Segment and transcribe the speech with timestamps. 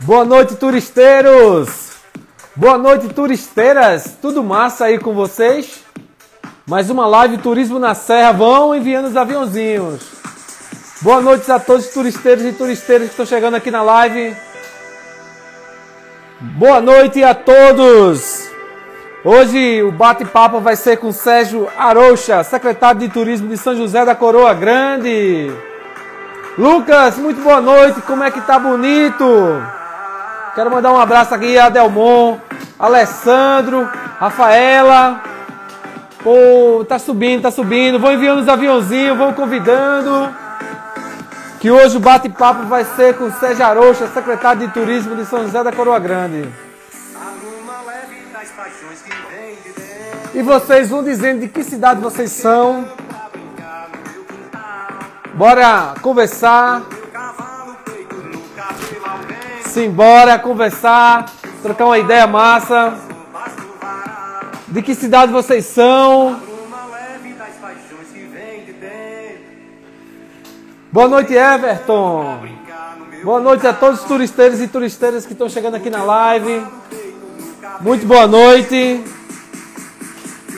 [0.00, 1.94] Boa noite, turisteiros!
[2.54, 4.16] Boa noite, turisteiras!
[4.22, 5.82] Tudo massa aí com vocês?
[6.64, 8.32] Mais uma live Turismo na Serra.
[8.32, 10.00] Vão enviando os aviãozinhos.
[11.02, 14.36] Boa noite a todos os turisteiros e turisteiras que estão chegando aqui na live.
[16.40, 18.48] Boa noite a todos!
[19.24, 24.14] Hoje o bate-papo vai ser com Sérgio Arocha, secretário de Turismo de São José da
[24.14, 25.50] Coroa Grande.
[26.56, 29.77] Lucas, muito boa noite, como é que tá bonito?
[30.54, 32.38] Quero mandar um abraço aqui a Delmon,
[32.78, 35.22] Alessandro, Rafaela.
[36.22, 37.98] Pô, tá subindo, tá subindo.
[37.98, 40.34] Vou enviando os aviãozinhos, vou convidando.
[41.60, 45.62] Que hoje o bate-papo vai ser com Sérgio Arocha, secretário de Turismo de São José
[45.62, 46.48] da Coroa Grande.
[50.34, 52.86] E vocês vão dizendo de que cidade vocês são.
[55.34, 56.82] Bora conversar.
[59.78, 61.26] Simbora conversar,
[61.62, 62.94] trocar uma ideia massa.
[64.66, 66.40] De que cidade vocês são?
[70.90, 72.40] Boa noite, Everton.
[73.22, 76.66] Boa noite a todos os turisteiros e turisteiras que estão chegando aqui na live.
[77.80, 79.04] Muito boa noite.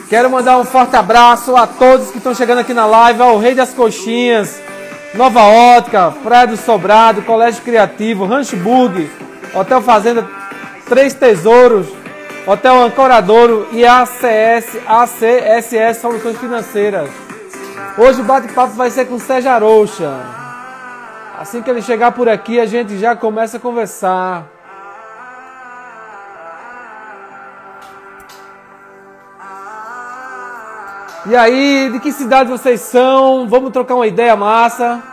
[0.09, 3.53] Quero mandar um forte abraço a todos que estão chegando aqui na live, ao Rei
[3.53, 4.59] das Coxinhas,
[5.13, 9.11] Nova Ótica, Praia do Sobrado, Colégio Criativo, Rancho Bug,
[9.53, 10.25] Hotel Fazenda
[10.87, 11.87] Três Tesouros,
[12.47, 17.09] Hotel Ancoradouro e ACS, ACSS Soluções Financeiras.
[17.97, 20.17] Hoje o bate-papo vai ser com o Sérgio Arouxa.
[21.37, 24.50] Assim que ele chegar por aqui, a gente já começa a conversar.
[31.23, 33.47] E aí, de que cidade vocês são?
[33.47, 35.03] Vamos trocar uma ideia massa.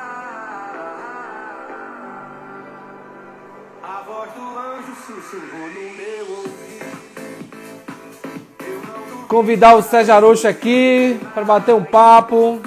[9.28, 12.62] Convidar o Sérgio Arocha aqui para bater um papo.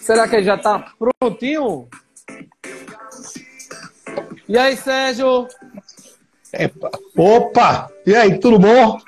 [0.00, 1.86] Será que ele já está prontinho?
[4.48, 5.46] E aí, Sérgio?
[6.52, 6.90] Epa.
[7.16, 7.90] Opa!
[8.04, 8.98] E aí, tudo bom?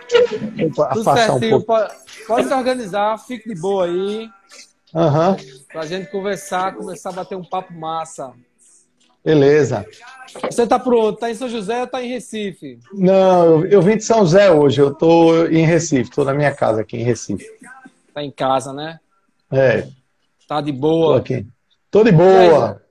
[0.71, 1.57] Opa, tudo certinho.
[1.57, 4.29] Um pode, pode, se organizar, fique de boa aí.
[4.95, 5.37] Uhum.
[5.73, 8.33] Pra gente conversar, começar a bater um papo massa.
[9.25, 9.87] Beleza.
[10.51, 11.19] Você tá pronto?
[11.19, 12.79] Tá em São José ou tá em Recife?
[12.93, 14.81] Não, eu, eu vim de São José hoje.
[14.81, 17.47] Eu tô em Recife, tô na minha casa aqui em Recife.
[18.13, 19.01] Tá em casa, né?
[19.51, 19.89] É.
[20.47, 21.15] Tá de boa.
[21.15, 21.47] Tô aqui.
[21.91, 22.83] Tô de boa.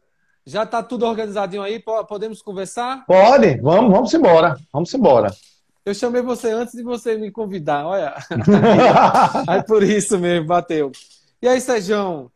[0.45, 1.79] Já está tudo organizadinho aí?
[1.79, 3.05] Podemos conversar?
[3.05, 4.57] Pode, vamos, vamos embora.
[4.73, 5.31] Vamos embora.
[5.85, 8.15] Eu chamei você antes de você me convidar, olha.
[9.47, 10.91] aí por isso mesmo, bateu.
[11.41, 12.31] E aí, Sérgio?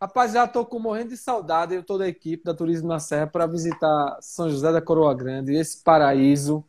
[0.00, 3.46] Rapaz, já estou morrendo de saudade, eu toda a equipe da Turismo na Serra, para
[3.46, 6.64] visitar São José da Coroa Grande, esse paraíso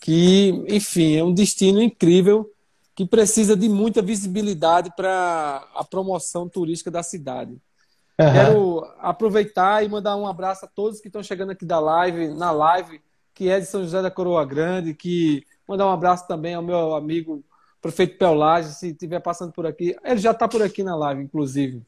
[0.00, 2.50] que, enfim, é um destino incrível
[2.94, 7.52] que precisa de muita visibilidade para a promoção turística da cidade.
[7.52, 8.32] Uhum.
[8.32, 12.50] Quero aproveitar e mandar um abraço a todos que estão chegando aqui da live, na
[12.50, 13.00] live,
[13.32, 16.94] que é de São José da Coroa Grande, que mandar um abraço também ao meu
[16.94, 17.44] amigo
[17.80, 19.94] prefeito Peolage, se estiver passando por aqui.
[20.02, 21.82] Ele já está por aqui na live, inclusive.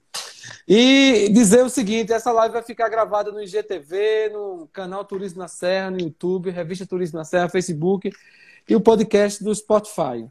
[0.67, 5.49] E dizer o seguinte, essa live vai ficar gravada no IGTV, no canal Turismo na
[5.49, 8.11] Serra, no YouTube, Revista Turismo na Serra, Facebook
[8.69, 10.29] e o podcast do Spotify.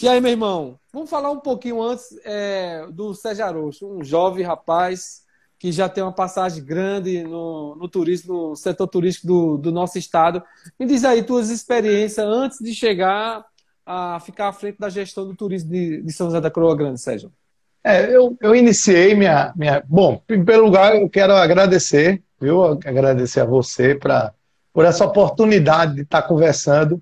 [0.00, 4.44] E aí, meu irmão, vamos falar um pouquinho antes é, do Sérgio Arocho, um jovem
[4.44, 5.25] rapaz
[5.58, 9.98] que já tem uma passagem grande no, no turismo, no setor turístico do, do nosso
[9.98, 10.42] estado.
[10.78, 13.44] Me diz aí tuas experiências antes de chegar
[13.84, 17.00] a ficar à frente da gestão do turismo de, de São José da Coroa Grande,
[17.00, 17.32] Sérgio.
[17.82, 19.82] É, eu, eu iniciei minha, minha.
[19.86, 22.64] Bom, em primeiro lugar, eu quero agradecer, viu?
[22.64, 24.34] Agradecer a você pra,
[24.72, 27.00] por essa oportunidade de estar conversando.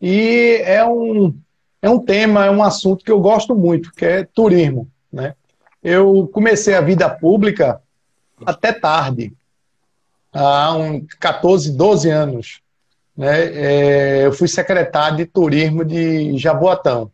[0.00, 1.36] E é um,
[1.82, 4.88] é um tema, é um assunto que eu gosto muito, que é turismo.
[5.12, 5.34] Né?
[5.82, 7.82] Eu comecei a vida pública
[8.44, 9.32] até tarde,
[10.32, 12.60] há uns 14, 12 anos.
[13.16, 13.44] Né?
[13.52, 17.10] É, eu fui secretário de turismo de Jaboatão,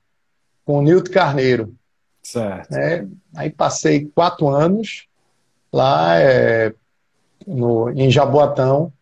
[0.64, 1.74] com o Nilton Carneiro.
[2.22, 2.70] Certo.
[2.70, 3.06] Né?
[3.34, 5.06] Aí passei quatro anos
[5.72, 6.72] lá é,
[7.46, 8.92] no, em Jaboatão.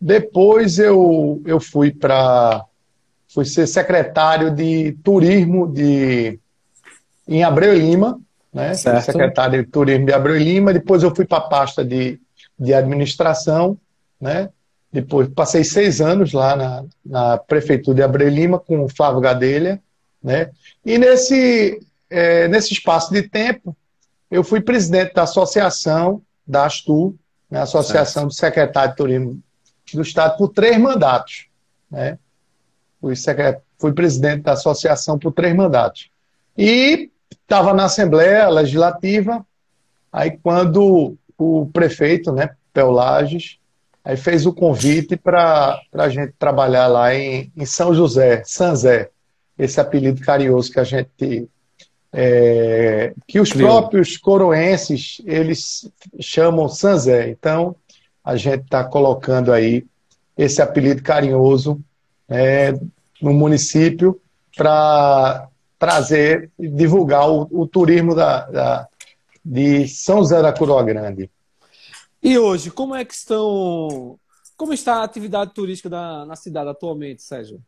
[0.00, 2.64] Depois eu, eu fui para
[3.28, 6.38] fui ser secretário de turismo de,
[7.28, 8.18] em Abreu Lima,
[8.56, 8.72] né?
[8.74, 10.72] Secretário de turismo de Abreu Lima.
[10.72, 12.18] Depois eu fui para a pasta de,
[12.58, 13.76] de administração,
[14.18, 14.48] né?
[14.90, 19.78] Depois passei seis anos lá na, na prefeitura de Abreu Lima com o Flávio Gadelha,
[20.22, 20.50] né?
[20.84, 23.76] E nesse, é, nesse espaço de tempo,
[24.30, 27.14] eu fui presidente da associação da ASTU,
[27.50, 27.60] né?
[27.60, 28.30] Associação certo.
[28.30, 29.42] de Secretário de Turismo
[29.92, 31.46] do Estado por três mandatos.
[31.90, 32.18] Né?
[33.02, 33.12] Fui,
[33.78, 36.10] fui presidente da associação por três mandatos.
[36.56, 39.44] E estava na Assembleia Legislativa,
[40.12, 43.58] aí quando o prefeito, né, Lages,
[44.04, 49.10] aí fez o convite para a gente trabalhar lá em, em São José, Sanzé,
[49.58, 51.48] esse apelido carinhoso que a gente
[52.12, 55.90] é, que os próprios coroenses eles
[56.20, 57.28] chamam Sanzé.
[57.28, 57.76] Então
[58.24, 59.84] a gente está colocando aí
[60.36, 61.80] esse apelido carinhoso
[62.28, 62.72] é,
[63.20, 64.20] no município
[64.56, 68.88] para trazer e divulgar o, o turismo da, da,
[69.44, 71.30] de São José da Coroa Grande.
[72.22, 74.18] E hoje, como é que estão.
[74.56, 77.60] Como está a atividade turística da, na cidade atualmente, Sérgio?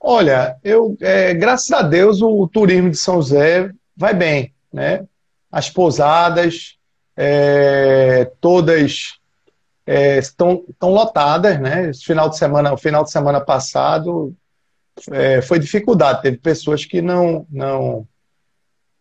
[0.00, 5.06] Olha, eu, é, graças a Deus, o, o, turismo de São José vai bem, né?
[5.50, 6.76] As pousadas,
[7.16, 9.18] é, todas
[9.86, 11.90] é, estão, estão lotadas, né?
[11.90, 14.34] Esse final de semana, o final de semana passado
[15.10, 18.06] é, foi dificuldade, teve pessoas que não não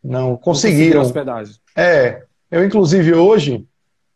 [0.04, 1.02] não conseguiram.
[1.02, 1.56] Hospedagem.
[1.76, 3.66] É, eu inclusive hoje,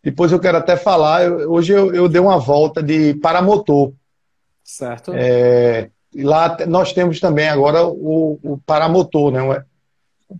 [0.03, 3.91] depois eu quero até falar, eu, hoje eu, eu dei uma volta de paramotor.
[4.63, 5.11] Certo.
[5.15, 9.63] É, lá nós temos também agora o, o paramotor, né?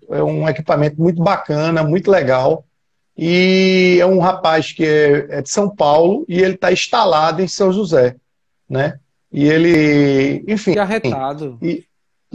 [0.10, 2.64] É um equipamento muito bacana, muito legal.
[3.18, 7.48] E é um rapaz que é, é de São Paulo e ele está instalado em
[7.48, 8.16] São José,
[8.70, 9.00] né?
[9.32, 10.74] E ele, enfim.
[10.74, 11.58] Que arretado.
[11.62, 11.86] E,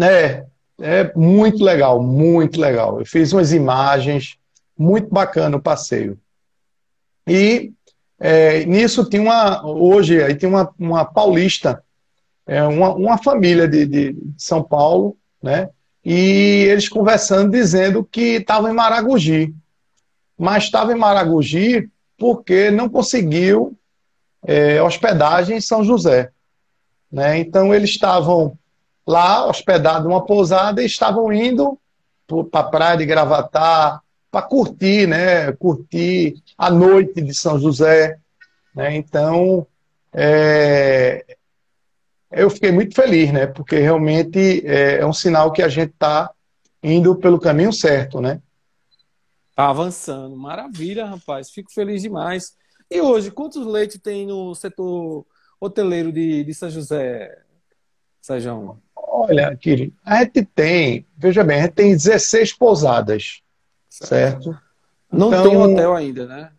[0.00, 0.44] é,
[0.80, 3.00] é muito legal, muito legal.
[3.00, 4.36] Eu fiz umas imagens,
[4.76, 6.18] muito bacana o passeio.
[7.26, 7.72] E
[8.18, 11.82] é, nisso tinha uma, hoje, aí tem uma, uma paulista
[12.46, 15.70] é, uma, uma família de, de São Paulo, né?
[16.04, 19.54] E eles conversando, dizendo que estavam em Maragogi.
[20.36, 21.88] Mas estava em Maragogi
[22.18, 23.76] porque não conseguiu
[24.46, 26.30] é, hospedagem em São José.
[27.14, 27.38] Né?
[27.38, 28.58] Então eles estavam
[29.06, 31.78] lá hospedados numa pousada e estavam indo
[32.50, 34.02] para a praia de Gravatar
[34.32, 35.52] para curtir, né?
[35.52, 38.18] Curtir a noite de São José.
[38.74, 38.96] Né?
[38.96, 39.64] Então
[40.12, 41.24] é,
[42.32, 43.46] eu fiquei muito feliz, né?
[43.46, 46.28] Porque realmente é, é um sinal que a gente está
[46.82, 48.42] indo pelo caminho certo, né?
[49.54, 50.36] Tá avançando.
[50.36, 51.48] Maravilha, rapaz.
[51.48, 52.56] Fico feliz demais.
[52.90, 55.24] E hoje, quantos leitos tem no setor
[55.64, 57.38] hoteleiro de, de São José,
[58.20, 58.78] Sérgio?
[58.96, 63.42] Olha, Kiri, a gente tem, veja bem, a gente tem 16 pousadas,
[63.88, 64.44] certo?
[64.44, 64.58] certo?
[65.10, 66.50] Não então, tem hotel ainda, né?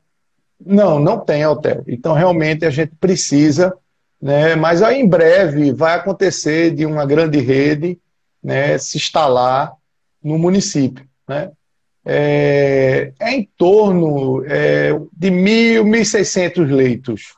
[0.65, 1.83] Não, não tem hotel.
[1.87, 3.77] Então, realmente, a gente precisa
[4.25, 4.55] né?
[4.55, 7.99] Mas aí, em breve vai acontecer de uma grande rede
[8.43, 9.71] né, se instalar
[10.23, 11.07] no município.
[11.27, 11.51] Né?
[12.03, 17.35] É, é em torno é, de 1.000, 1.600 leitos.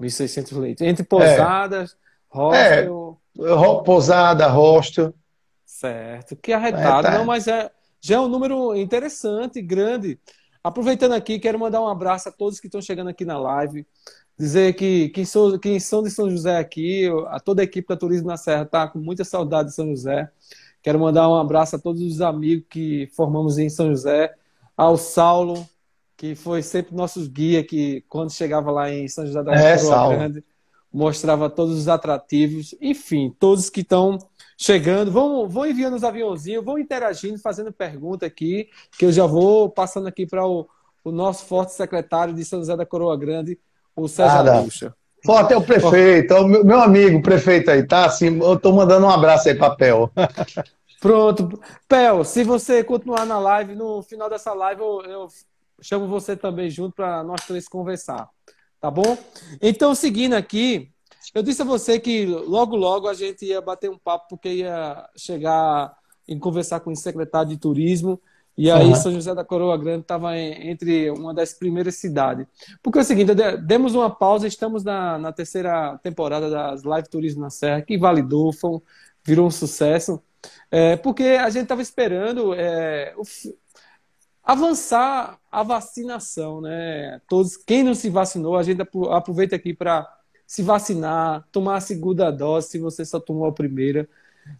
[0.00, 0.86] 1.600 leitos.
[0.86, 1.96] Entre pousadas, é.
[2.28, 3.20] hostel.
[3.38, 5.14] É, pousada, hostel.
[5.64, 6.36] Certo.
[6.36, 7.06] Que arretado.
[7.06, 7.18] É, tá.
[7.18, 10.18] Não, mas é, já é um número interessante, grande.
[10.62, 13.86] Aproveitando aqui, quero mandar um abraço a todos que estão chegando aqui na live
[14.38, 17.96] dizer que quem, sou, quem são de São José aqui, a toda a equipe da
[17.96, 20.30] Turismo na Serra está com muita saudade de São José.
[20.80, 24.32] Quero mandar um abraço a todos os amigos que formamos em São José,
[24.76, 25.68] ao Saulo,
[26.18, 30.44] que foi sempre nosso guia, que quando chegava lá em São José da é, Grande,
[30.92, 32.74] mostrava todos os atrativos.
[32.80, 34.18] Enfim, todos que estão
[34.58, 39.70] chegando, vão, vão enviando os aviãozinhos, vão interagindo, fazendo pergunta aqui, que eu já vou
[39.70, 40.68] passando aqui para o,
[41.04, 43.56] o nosso forte secretário de São José da Coroa Grande,
[43.94, 44.94] o César ah, Bucha.
[45.24, 48.06] Forte é o prefeito, é o meu amigo prefeito aí, tá?
[48.06, 50.10] Assim, eu tô mandando um abraço aí para Pel.
[51.00, 51.60] Pronto.
[51.88, 55.28] Pel, se você continuar na live, no final dessa live eu, eu
[55.80, 58.28] chamo você também junto para nós três conversar.
[58.80, 59.18] Tá bom?
[59.60, 60.90] Então, seguindo aqui,
[61.34, 65.08] eu disse a você que logo, logo a gente ia bater um papo, porque ia
[65.16, 68.20] chegar em conversar com o secretário de turismo
[68.58, 68.94] e aí, uhum.
[68.96, 72.44] São José da Coroa Grande estava entre uma das primeiras cidades.
[72.82, 73.32] Porque é o seguinte,
[73.64, 78.52] demos uma pausa, estamos na, na terceira temporada das Live Turismo na Serra, que validou,
[78.52, 78.80] foi,
[79.24, 80.20] virou um sucesso.
[80.72, 83.22] É, porque a gente estava esperando é, o,
[84.48, 87.20] avançar a vacinação, né?
[87.28, 90.08] Todos, quem não se vacinou, a gente aproveita aqui para
[90.46, 94.08] se vacinar, tomar a segunda dose, se você só tomou a primeira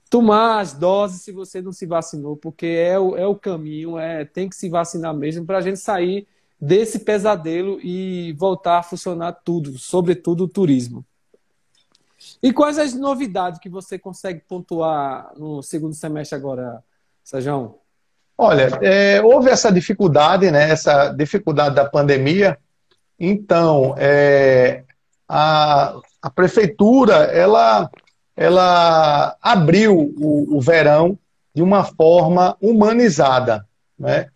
[0.08, 4.24] tomar as doses se você não se vacinou, porque é o, é o caminho, é
[4.24, 6.26] tem que se vacinar mesmo para a gente sair
[6.60, 11.04] desse pesadelo e voltar a funcionar tudo, sobretudo o turismo.
[12.42, 16.82] E quais as novidades que você consegue pontuar no segundo semestre agora,
[17.22, 17.78] Sérgio?
[18.40, 20.70] Olha, é, houve essa dificuldade, né?
[20.70, 22.56] Essa dificuldade da pandemia.
[23.18, 24.84] Então, é,
[25.28, 27.90] a, a prefeitura ela,
[28.36, 31.18] ela abriu o, o verão
[31.52, 33.66] de uma forma humanizada.
[33.98, 34.28] Né?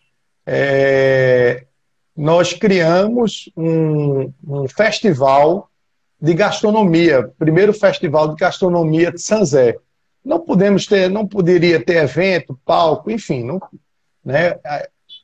[0.44, 1.64] É,
[2.16, 5.70] nós criamos um, um, festival
[6.20, 9.76] de gastronomia, primeiro festival de gastronomia de Sanzé.
[10.24, 13.60] Não podemos ter, não poderia ter evento, palco, enfim, não,
[14.24, 14.56] né?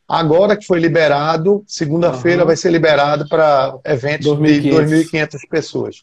[0.06, 2.46] Agora que foi liberado, segunda-feira uhum.
[2.46, 4.60] vai ser liberado para eventos 2.500.
[4.60, 6.02] de 2.500 pessoas.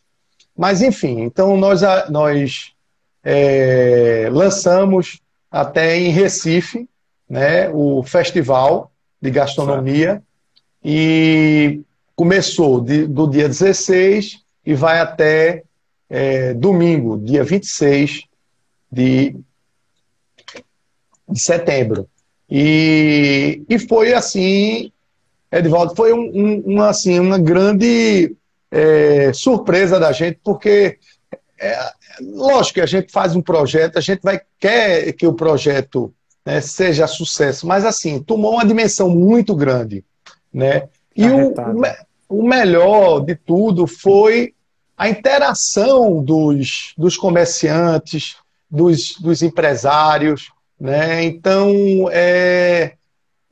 [0.55, 2.71] Mas, enfim, então nós, nós
[3.23, 5.19] é, lançamos
[5.51, 6.87] até em Recife
[7.27, 10.23] né, o festival de gastronomia certo.
[10.83, 11.81] e
[12.15, 15.63] começou de, do dia 16 e vai até
[16.09, 18.23] é, domingo, dia 26
[18.91, 19.35] de,
[21.27, 22.07] de setembro.
[22.49, 24.91] E, e foi assim,
[25.51, 28.35] Edvaldo, foi um, um, uma, assim, uma grande
[28.71, 30.99] é, surpresa da gente, porque
[31.59, 36.13] é, lógico que a gente faz um projeto, a gente vai quer que o projeto
[36.45, 40.03] né, seja sucesso, mas assim, tomou uma dimensão muito grande.
[40.53, 40.87] Né?
[41.15, 41.53] E o,
[42.29, 44.53] o, melhor de tudo foi
[44.97, 48.37] a interação dos, dos comerciantes,
[48.69, 51.23] dos, dos empresários, né?
[51.23, 51.69] Então,
[52.11, 52.93] é,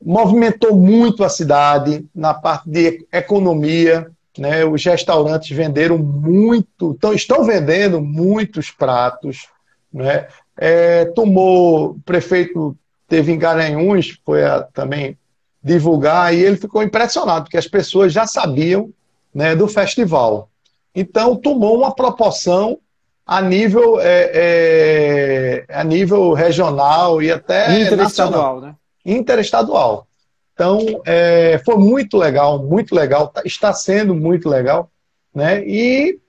[0.04, 4.10] movimentou muito a cidade na parte de economia.
[4.36, 4.64] Né?
[4.64, 9.48] Os restaurantes venderam muito, então, estão vendendo muitos pratos.
[9.92, 10.26] Né?
[10.56, 12.76] É, tomou, o prefeito
[13.08, 15.16] teve em Garanhuns, foi a, também
[15.62, 18.90] divulgar, e ele ficou impressionado, porque as pessoas já sabiam
[19.34, 20.50] né, do festival.
[20.94, 22.78] Então, tomou uma proporção
[23.26, 28.60] a nível, é, é, a nível regional e até interestadual, nacional.
[28.60, 28.76] né?
[29.04, 30.06] Interestadual.
[30.52, 34.90] Então, é, foi muito legal, muito legal, tá, está sendo muito legal,
[35.34, 35.66] né?
[35.66, 36.20] E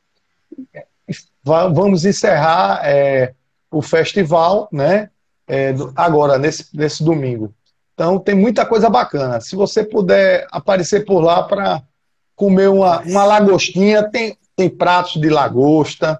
[1.43, 3.33] vamos encerrar é,
[3.69, 5.09] o festival, né?
[5.47, 7.53] É, agora, nesse, nesse domingo.
[7.93, 9.39] Então, tem muita coisa bacana.
[9.39, 11.83] Se você puder aparecer por lá para
[12.35, 16.19] comer uma, uma lagostinha, tem, tem pratos de lagosta,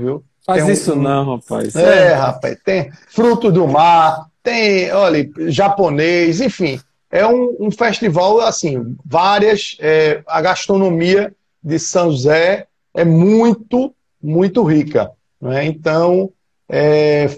[0.00, 0.24] viu?
[0.44, 1.76] Faz um, isso não, rapaz.
[1.76, 6.80] É, é, rapaz, tem fruto do mar, tem, olha, japonês, enfim.
[7.10, 9.76] É um, um festival, assim, várias.
[9.80, 15.10] É, a gastronomia de São José é muito, muito rica.
[15.40, 15.66] Né?
[15.66, 16.30] Então,
[16.68, 17.28] é,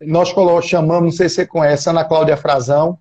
[0.00, 0.32] nós
[0.64, 2.98] chamamos, não sei se você conhece, Ana Cláudia Frazão,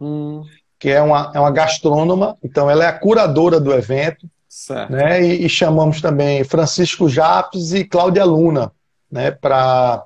[0.00, 0.42] hum.
[0.78, 4.28] que é uma, é uma gastrônoma, então ela é a curadora do evento.
[4.50, 4.90] Certo.
[4.90, 5.24] Né?
[5.24, 8.72] E, e, chamamos também Francisco Japes e Cláudia Luna
[9.08, 9.30] né?
[9.30, 10.04] para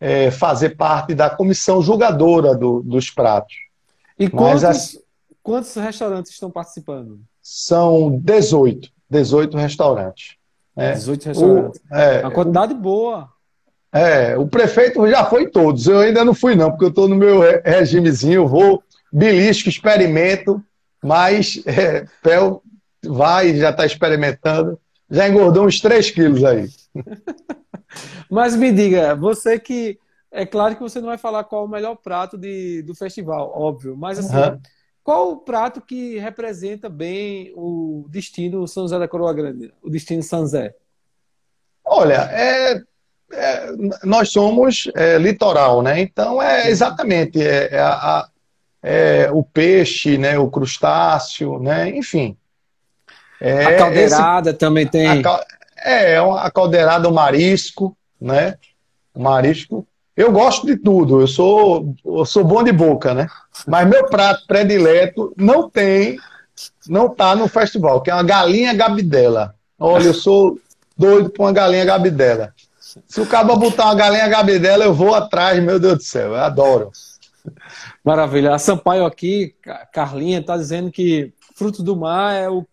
[0.00, 3.54] é, fazer parte da comissão julgadora do, dos pratos.
[4.18, 4.98] E quantos, as...
[5.40, 7.20] quantos restaurantes estão participando?
[7.40, 8.90] São 18.
[9.08, 10.34] 18 restaurantes.
[10.74, 10.94] Né?
[10.94, 11.80] 18 restaurantes.
[11.88, 13.28] O, é, Uma quantidade boa.
[13.92, 15.86] É, o prefeito já foi todos.
[15.86, 20.60] Eu ainda não fui, não, porque eu estou no meu regimezinho, vou, belisco, experimento,
[21.00, 22.64] mas é, Pel
[23.06, 24.78] vai, já está experimentando,
[25.10, 26.68] já engordou uns 3 quilos aí.
[28.30, 29.98] Mas me diga, você que.
[30.30, 33.96] É claro que você não vai falar qual o melhor prato de, do festival, óbvio,
[33.96, 34.60] mas assim, uhum.
[35.02, 40.22] qual o prato que representa bem o destino São José da Coroa Grande, o destino
[40.22, 40.74] São Zé?
[41.82, 42.82] Olha, é,
[43.32, 43.66] é,
[44.04, 46.00] nós somos é, litoral, né?
[46.00, 48.28] Então é exatamente é, é a,
[48.82, 50.38] é, o peixe, né?
[50.38, 51.88] O crustáceo, né?
[51.96, 52.36] Enfim.
[53.40, 55.06] É, a caldeirada esse, também tem.
[55.06, 55.44] A,
[55.84, 58.56] é, a caldeirada, o marisco, né?
[59.14, 59.86] O marisco.
[60.16, 63.28] Eu gosto de tudo, eu sou, eu sou bom de boca, né?
[63.66, 66.18] Mas meu prato predileto não tem,
[66.88, 69.54] não tá no festival, que é uma galinha gabidela.
[69.78, 70.58] Olha, eu sou
[70.96, 72.54] doido por uma galinha gabidela.
[73.06, 76.36] Se o cabo botar uma galinha gabidela, eu vou atrás, meu Deus do céu, eu
[76.36, 76.90] adoro.
[78.02, 78.54] Maravilha.
[78.54, 79.54] A Sampaio aqui,
[79.92, 82.64] Carlinha, está dizendo que frutos do mar é o,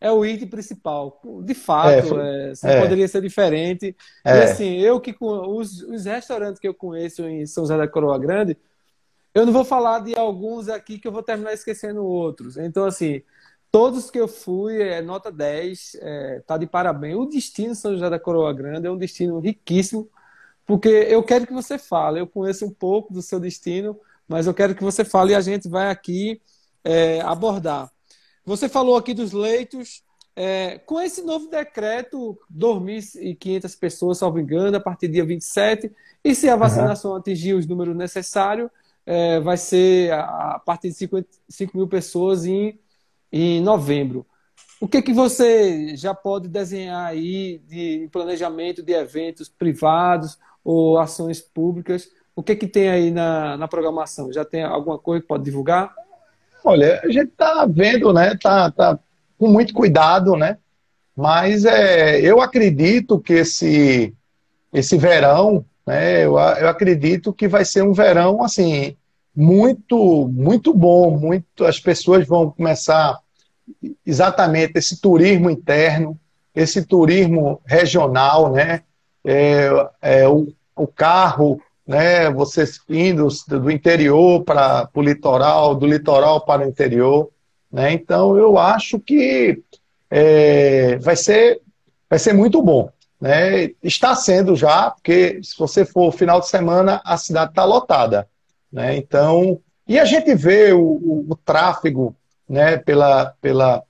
[0.00, 1.20] é o item principal.
[1.42, 2.80] De fato, é, é, é.
[2.80, 3.96] poderia ser diferente.
[4.24, 4.44] E é.
[4.44, 8.56] assim, eu que os, os restaurantes que eu conheço em São José da Coroa Grande,
[9.34, 12.56] eu não vou falar de alguns aqui que eu vou terminar esquecendo outros.
[12.56, 13.22] Então, assim,
[13.70, 17.16] todos que eu fui, é nota 10, é, tá de parabéns.
[17.16, 20.08] O destino São José da Coroa Grande é um destino riquíssimo,
[20.64, 22.20] porque eu quero que você fale.
[22.20, 25.40] Eu conheço um pouco do seu destino, mas eu quero que você fale e a
[25.40, 26.40] gente vai aqui
[26.84, 27.90] é, abordar.
[28.48, 30.02] Você falou aqui dos leitos.
[30.34, 35.92] É, com esse novo decreto, 2.500 pessoas, salvo engano, a partir do dia 27,
[36.24, 37.16] e se a vacinação uhum.
[37.18, 38.70] atingir os números necessários,
[39.04, 42.78] é, vai ser a, a partir de 5 mil pessoas em,
[43.30, 44.24] em novembro.
[44.80, 51.40] O que, que você já pode desenhar aí de planejamento de eventos privados ou ações
[51.40, 52.08] públicas?
[52.34, 54.32] O que, que tem aí na, na programação?
[54.32, 55.92] Já tem alguma coisa que pode divulgar?
[56.64, 58.36] Olha, a gente está vendo, né?
[58.40, 58.98] Tá, tá
[59.38, 60.58] com muito cuidado, né?
[61.16, 64.14] Mas é, eu acredito que esse,
[64.72, 66.24] esse verão, né?
[66.24, 68.96] Eu, eu acredito que vai ser um verão assim
[69.34, 71.16] muito, muito bom.
[71.18, 73.18] Muito, as pessoas vão começar
[74.04, 76.18] exatamente esse turismo interno,
[76.54, 78.82] esse turismo regional, né?
[79.24, 79.68] É,
[80.00, 82.30] é, o, o carro, né?
[82.30, 87.30] Vocês indo do interior para o litoral, do litoral para o interior,
[87.72, 87.92] né?
[87.92, 89.62] Então eu acho que
[90.10, 91.62] é, vai ser
[92.10, 93.70] vai ser muito bom, né?
[93.82, 98.28] Está sendo já, porque se você for final de semana a cidade está lotada,
[98.70, 98.94] né?
[98.96, 102.14] Então e a gente vê o, o, o tráfego
[102.46, 103.82] né, pela, pela,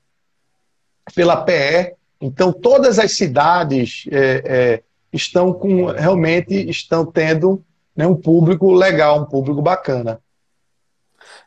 [1.13, 1.95] pela PE.
[2.21, 7.65] Então, todas as cidades é, é, estão com realmente estão tendo
[7.99, 10.23] né, um público legal, um público bacana.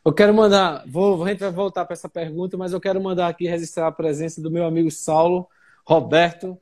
[0.04, 3.88] Eu quero mandar, vou, vai voltar para essa pergunta, mas eu quero mandar aqui registrar
[3.88, 5.48] a presença do meu amigo Saulo
[5.86, 6.60] Roberto,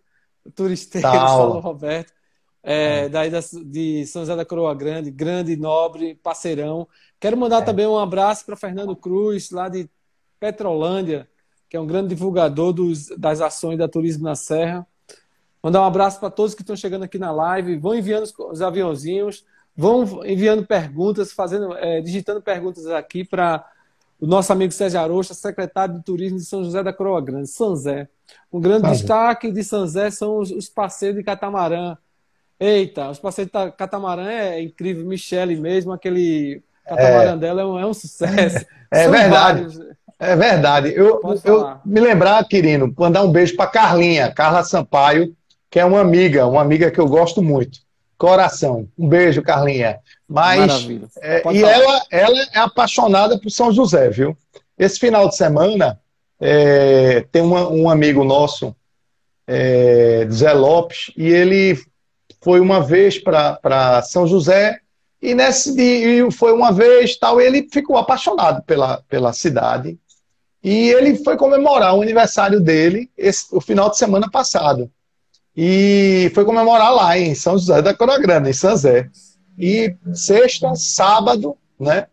[0.54, 2.14] turisteiro Saulo, Saulo Roberto,
[2.62, 6.88] é, daí da, de São José da Coroa Grande, grande, nobre, parceirão.
[7.20, 7.66] Quero mandar é.
[7.66, 9.90] também um abraço para Fernando Cruz, lá de
[10.40, 11.28] Petrolândia,
[11.68, 14.86] que é um grande divulgador dos, das ações da Turismo na Serra.
[15.64, 17.76] Mandar um abraço para todos que estão chegando aqui na live.
[17.78, 19.44] Vão enviando os, os aviãozinhos,
[19.80, 23.66] vão enviando perguntas, fazendo, é, digitando perguntas aqui para
[24.20, 28.10] o nosso amigo Sérgio Arocha, secretário de Turismo de São José da Croa Grande, Sanzé.
[28.52, 31.96] Um grande ah, destaque de Sanzé são os, os, parceiros de catamarã.
[32.60, 35.06] Eita, os parceiros de catamarã é incrível.
[35.06, 37.38] Michele mesmo, aquele catamarã é...
[37.38, 38.66] dela é um, é um sucesso.
[38.92, 39.60] É, é verdade.
[39.62, 39.80] Vários.
[40.18, 40.94] É verdade.
[40.96, 45.32] Eu, eu me lembrar, Quirino, mandar um beijo para Carlinha, Carla Sampaio,
[45.70, 47.82] que é uma amiga, uma amiga que eu gosto muito.
[48.20, 48.88] Coração.
[48.98, 50.00] Um beijo, Carlinha.
[50.28, 50.88] Mas
[51.22, 54.38] é, e ela, ela é apaixonada por São José, viu?
[54.78, 55.98] Esse final de semana
[56.40, 58.76] é, tem uma, um amigo nosso,
[59.48, 61.80] é, Zé Lopes, e ele
[62.42, 64.80] foi uma vez para São José
[65.22, 69.98] e nesse dia foi uma vez tal, ele ficou apaixonado pela, pela cidade
[70.62, 74.90] e ele foi comemorar o aniversário dele esse, o final de semana passado.
[75.62, 79.10] E foi comemorar lá em São José da Coroa Grande, em São Zé.
[79.58, 82.08] E sexta, sábado, né?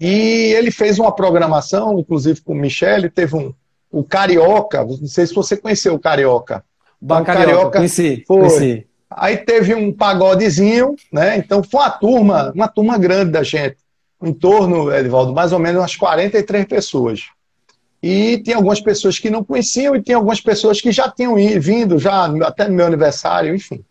[0.00, 3.54] E ele fez uma programação, inclusive com o Michele, teve um
[3.88, 6.64] o Carioca, não sei se você conheceu o Carioca.
[7.00, 8.38] Ba Carioca, Carioca conheci, foi.
[8.38, 8.86] Conheci.
[9.08, 11.36] Aí teve um pagodezinho, né?
[11.36, 13.76] Então foi uma turma, uma turma grande da gente
[14.20, 17.28] em torno, Edivaldo, mais ou menos umas 43 pessoas.
[18.02, 21.98] E tem algumas pessoas que não conheciam e tem algumas pessoas que já tinham vindo,
[21.98, 23.84] já até no meu aniversário, enfim.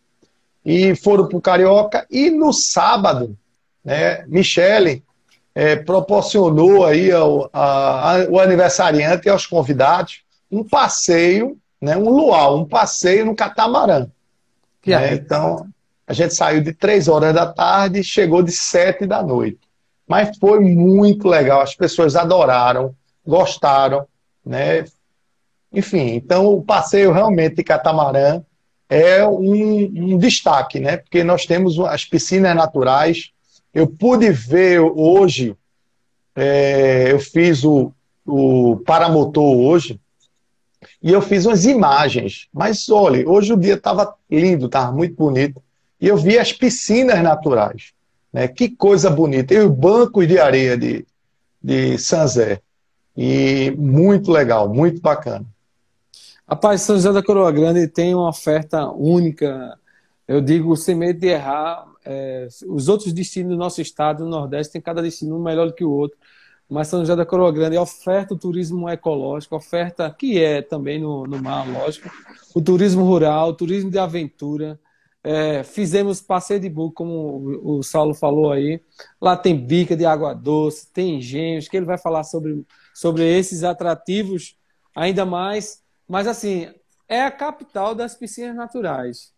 [0.64, 2.06] E foram para o Carioca.
[2.10, 3.38] E no sábado,
[3.84, 5.04] né, Michele
[5.54, 12.66] é, proporcionou aí ao, a, aniversariante e aos convidados um passeio, né, um luau, um
[12.66, 14.08] passeio no catamarã.
[14.86, 15.16] Né?
[15.16, 15.68] Então,
[16.06, 19.60] a gente saiu de três horas da tarde e chegou de sete da noite.
[20.08, 22.96] Mas foi muito legal, as pessoas adoraram,
[23.28, 24.08] gostaram,
[24.46, 24.86] né?
[25.72, 28.42] Enfim, então o passeio realmente de catamarã
[28.90, 30.98] é um, um destaque, né?
[30.98, 33.32] Porque nós temos as piscinas naturais.
[33.74, 35.56] Eu pude ver hoje,
[36.36, 37.92] é, eu fiz o,
[38.26, 40.00] o paramotor hoje,
[41.04, 42.48] e eu fiz umas imagens.
[42.54, 45.62] Mas olha, hoje o dia estava lindo, estava muito bonito.
[46.00, 47.92] E eu vi as piscinas naturais.
[48.32, 48.48] Né?
[48.48, 49.54] Que coisa bonita.
[49.54, 51.06] E o banco de areia de,
[51.62, 52.62] de Sanzé.
[53.18, 55.46] E muito legal, muito bacana.
[56.48, 59.78] Rapaz, São José da Coroa Grande tem uma oferta única.
[60.28, 64.74] Eu digo, sem medo de errar, é, os outros destinos do nosso estado, no Nordeste,
[64.74, 66.18] tem cada destino melhor do que o outro.
[66.70, 71.26] Mas São José da Coroa Grande oferta o turismo ecológico, oferta que é também no,
[71.26, 72.10] no mar, lógico,
[72.54, 74.80] o turismo rural, o turismo de aventura,
[75.24, 78.82] é, fizemos passeio de bug, como o, Saulo falou aí.
[79.20, 82.66] Lá tem bica de água doce, tem engenhos, que ele vai falar sobre,
[82.98, 84.58] sobre esses atrativos
[84.96, 85.84] ainda mais.
[86.08, 86.68] Mas, assim,
[87.08, 89.32] é a capital das piscinas naturais.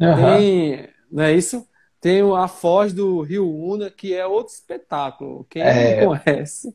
[0.00, 0.16] Uhum.
[0.16, 1.64] Tem, não é isso?
[2.00, 5.46] Tem a Foz do Rio Una, que é outro espetáculo.
[5.48, 6.04] Quem é...
[6.04, 6.74] não conhece.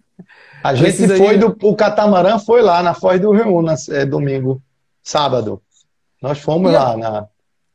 [0.63, 4.63] A gente foi do o catamarã foi lá na Foz do Rio Una, é, domingo,
[5.03, 5.61] sábado.
[6.21, 6.97] Nós fomos e lá a...
[6.97, 7.27] na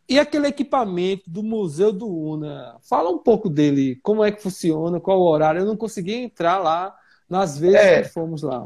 [0.07, 5.01] e aquele equipamento do Museu do Una, fala um pouco dele, como é que funciona,
[5.01, 5.61] qual o horário.
[5.61, 6.95] Eu não consegui entrar lá
[7.35, 8.65] nas vezes é, que fomos lá.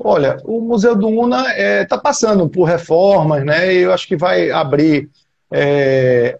[0.00, 3.72] Olha, o Museu do Una está é, tá passando por reformas, né?
[3.72, 5.08] Eu acho que vai abrir,
[5.52, 6.36] é,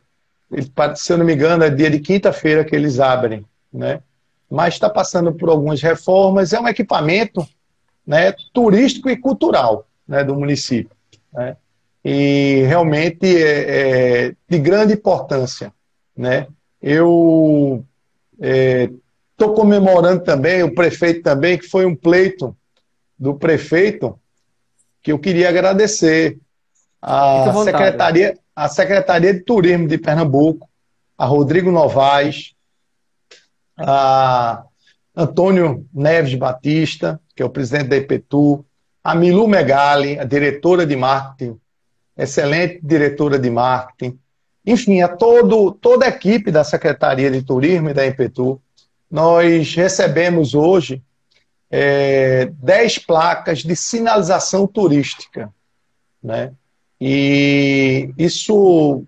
[0.97, 4.01] se eu não me engano, é dia de quinta-feira que eles abrem, né?
[4.51, 6.53] Mas está passando por algumas reformas.
[6.53, 7.47] É um equipamento
[8.05, 10.95] né, turístico e cultural né, do município.
[11.33, 11.57] Né?
[12.05, 15.73] E realmente é, é de grande importância.
[16.15, 16.47] Né?
[16.83, 17.83] Eu
[19.43, 22.57] estou comemorando também, o prefeito também, que foi um pleito
[23.19, 24.19] do prefeito
[25.03, 26.39] que eu queria agradecer
[27.01, 30.69] a secretaria, a secretaria de Turismo de Pernambuco,
[31.19, 32.55] a Rodrigo Novaes,
[33.77, 34.63] a
[35.17, 38.65] Antônio Neves Batista, que é o presidente da IPTU,
[39.03, 41.59] a Milu Megali, a diretora de marketing,
[42.17, 44.17] excelente diretora de marketing,
[44.65, 48.63] enfim, a todo, toda a equipe da Secretaria de Turismo e da IPTU.
[49.13, 51.03] Nós recebemos hoje
[51.71, 55.53] é, 10 placas de sinalização turística.
[56.23, 56.55] Né?
[56.99, 59.05] E isso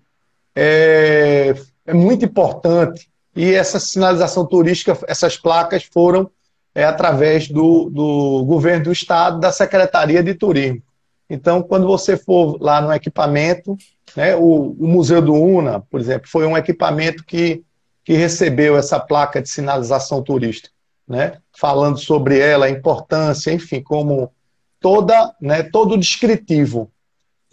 [0.55, 1.55] é,
[1.87, 3.09] é muito importante.
[3.35, 6.29] E essa sinalização turística, essas placas foram
[6.75, 10.83] é, através do, do governo do estado, da Secretaria de Turismo.
[11.27, 13.75] Então, quando você for lá no equipamento,
[14.15, 17.63] né, o, o Museu do Una, por exemplo, foi um equipamento que,
[18.05, 20.75] que recebeu essa placa de sinalização turística
[21.07, 24.31] né, falando sobre ela, a importância, enfim, como
[24.79, 26.91] toda, né, todo descritivo.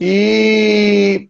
[0.00, 1.28] E,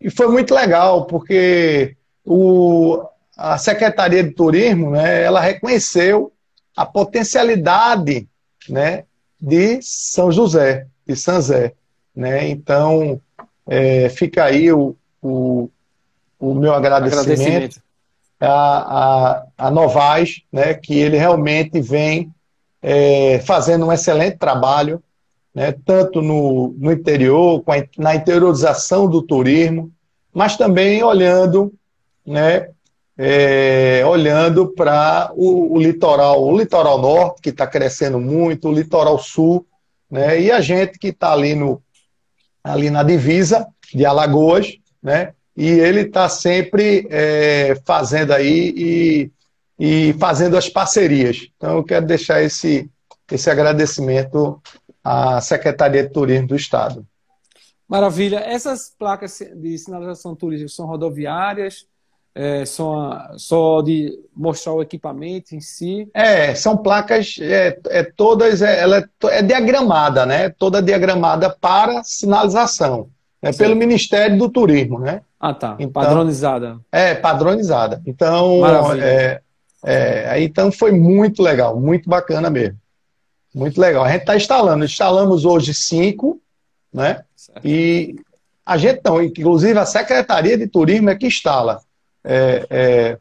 [0.00, 3.02] e foi muito legal, porque o,
[3.36, 6.32] a Secretaria de Turismo, né, ela reconheceu
[6.76, 8.28] a potencialidade
[8.68, 9.04] né,
[9.40, 11.74] de São José, de São Zé.
[12.14, 12.48] Né?
[12.48, 13.20] Então,
[13.66, 15.68] é, fica aí o, o,
[16.38, 17.30] o meu agradecimento.
[17.30, 17.91] agradecimento
[18.46, 22.32] a, a, a Novaes, né, que ele realmente vem
[22.82, 25.02] é, fazendo um excelente trabalho,
[25.54, 29.92] né, tanto no, no interior, a, na interiorização do turismo,
[30.34, 31.72] mas também olhando,
[32.26, 32.70] né,
[33.16, 39.18] é, olhando para o, o, litoral, o litoral norte, que está crescendo muito, o litoral
[39.18, 39.64] sul,
[40.10, 41.80] né, e a gente que está ali, no,
[42.64, 49.30] ali na divisa de Alagoas, né, e ele está sempre é, fazendo aí e,
[49.78, 51.48] e fazendo as parcerias.
[51.56, 52.90] Então, eu quero deixar esse,
[53.30, 54.60] esse agradecimento
[55.04, 57.06] à Secretaria de Turismo do Estado.
[57.86, 58.38] Maravilha.
[58.38, 61.86] Essas placas de sinalização turística são rodoviárias?
[62.34, 66.08] É, só, só de mostrar o equipamento em si?
[66.14, 70.48] É, são placas, é, é todas, é, ela é, é diagramada, né?
[70.48, 73.10] Toda diagramada para sinalização.
[73.42, 75.20] É pelo Ministério do Turismo, né?
[75.42, 75.74] Ah, tá.
[75.80, 76.78] Então, padronizada.
[76.92, 78.00] É, padronizada.
[78.06, 79.42] Então, é,
[79.84, 82.78] é, então foi muito legal, muito bacana mesmo.
[83.52, 84.04] Muito legal.
[84.04, 84.84] A gente está instalando.
[84.84, 86.40] Instalamos hoje cinco,
[86.94, 87.24] né?
[87.34, 87.66] Certo.
[87.66, 88.14] E
[88.64, 91.80] a gente não, inclusive a Secretaria de Turismo é que instala.
[92.22, 93.18] É, é,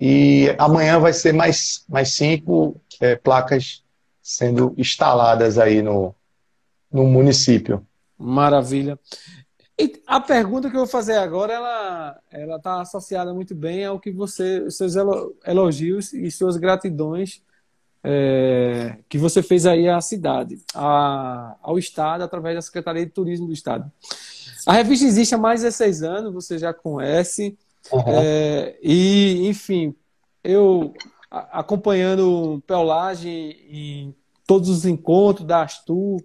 [0.00, 3.84] e amanhã vai ser mais, mais cinco é, placas
[4.22, 6.14] sendo instaladas aí no,
[6.90, 7.86] no município.
[8.18, 8.98] Maravilha.
[9.78, 13.98] E a pergunta que eu vou fazer agora, ela ela está associada muito bem ao
[13.98, 14.94] que você, seus
[15.44, 17.42] elogios e suas gratidões
[18.04, 23.46] é, que você fez aí à cidade, a, ao estado através da Secretaria de Turismo
[23.46, 23.90] do estado.
[24.66, 27.56] A revista existe há mais de 16 anos, você já conhece
[27.90, 28.02] uhum.
[28.06, 29.94] é, e enfim,
[30.42, 30.92] eu
[31.30, 34.14] acompanhando Pelagem em
[34.46, 36.20] todos os encontros da Astur,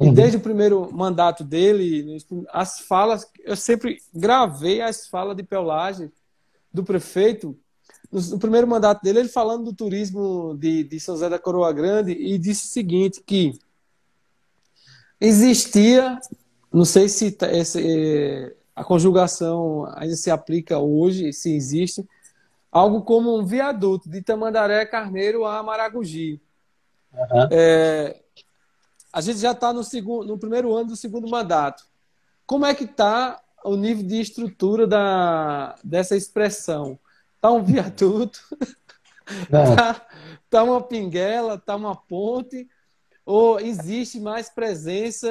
[0.00, 0.14] e uhum.
[0.14, 2.18] desde o primeiro mandato dele,
[2.52, 6.10] as falas, eu sempre gravei as falas de pelagem
[6.72, 7.58] do prefeito.
[8.10, 12.12] No, primeiro mandato dele, ele falando do turismo de, de São José da Coroa Grande
[12.12, 13.58] e disse o seguinte, que
[15.20, 16.16] existia,
[16.72, 22.08] não sei se esse, a conjugação ainda se aplica hoje, se existe,
[22.70, 26.40] algo como um viaduto de Tamandaré Carneiro a Maragogi.
[27.12, 27.48] Uhum.
[27.50, 28.20] É,
[29.12, 31.84] a gente já está no, segundo, no primeiro ano do segundo mandato.
[32.46, 36.98] Como é que está o nível de estrutura da, dessa expressão?
[37.36, 38.40] Está um viaduto?
[39.42, 40.06] Está
[40.48, 41.54] tá uma pinguela?
[41.54, 42.68] Está uma ponte?
[43.24, 45.28] Ou existe mais presença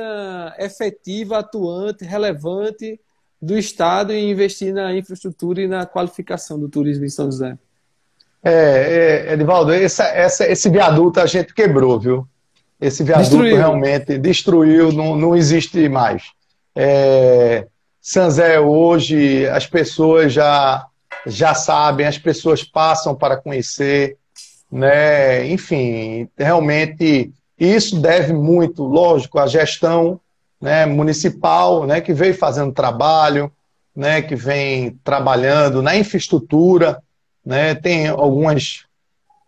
[0.59, 2.99] efetiva, atuante, relevante
[3.41, 7.57] do Estado em investir na infraestrutura e na qualificação do turismo em São José?
[8.43, 12.27] É, é Edivaldo, essa, essa, esse viaduto a gente quebrou, viu?
[12.79, 13.57] Esse viaduto destruiu.
[13.57, 16.23] realmente destruiu, não, não existe mais.
[16.75, 17.65] É,
[17.99, 20.85] Sanzé hoje, as pessoas já,
[21.25, 24.15] já sabem, as pessoas passam para conhecer,
[24.71, 25.47] né?
[25.47, 30.19] Enfim, realmente isso deve muito, lógico, à gestão
[30.61, 33.51] né, municipal, né, que veio fazendo trabalho,
[33.95, 37.01] né, que vem trabalhando na infraestrutura,
[37.45, 38.86] né, tem algumas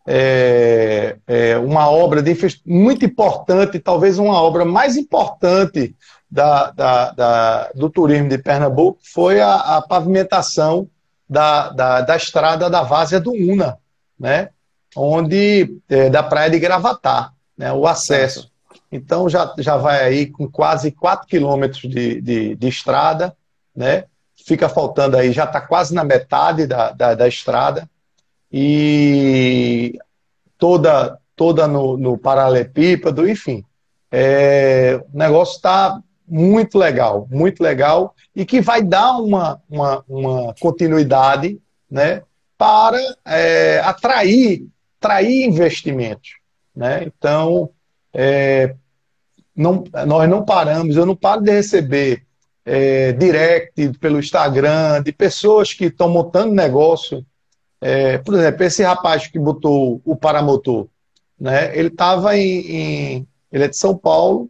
[0.07, 2.35] é, é, uma obra de
[2.65, 5.95] muito importante, talvez uma obra mais importante
[6.29, 10.87] da, da, da, do turismo de Pernambuco foi a, a pavimentação
[11.27, 13.77] da, da, da, estrada da Várzea do Una,
[14.19, 14.49] né?
[14.95, 17.71] onde é, da praia de Gravatar, né?
[17.71, 18.51] o acesso.
[18.91, 23.35] Então já, já vai aí com quase 4 quilômetros de, de, de, estrada,
[23.75, 24.05] né?
[24.45, 27.87] fica faltando aí, já está quase na metade da, da, da estrada,
[28.51, 29.97] e
[30.57, 33.63] toda, toda no, no paralelepípedo, enfim.
[34.11, 40.55] É, o negócio está muito legal, muito legal, e que vai dar uma, uma, uma
[40.59, 41.59] continuidade
[41.89, 42.21] né,
[42.57, 44.67] para é, atrair,
[44.99, 46.31] atrair investimentos.
[46.75, 47.03] Né?
[47.05, 47.69] Então,
[48.13, 48.75] é,
[49.55, 52.23] não, nós não paramos, eu não paro de receber
[52.65, 57.25] é, direct pelo Instagram de pessoas que estão montando negócio.
[57.81, 60.87] É, por exemplo, esse rapaz que botou o paramotor,
[61.39, 64.49] né, ele estava em, em, Ele é de São Paulo,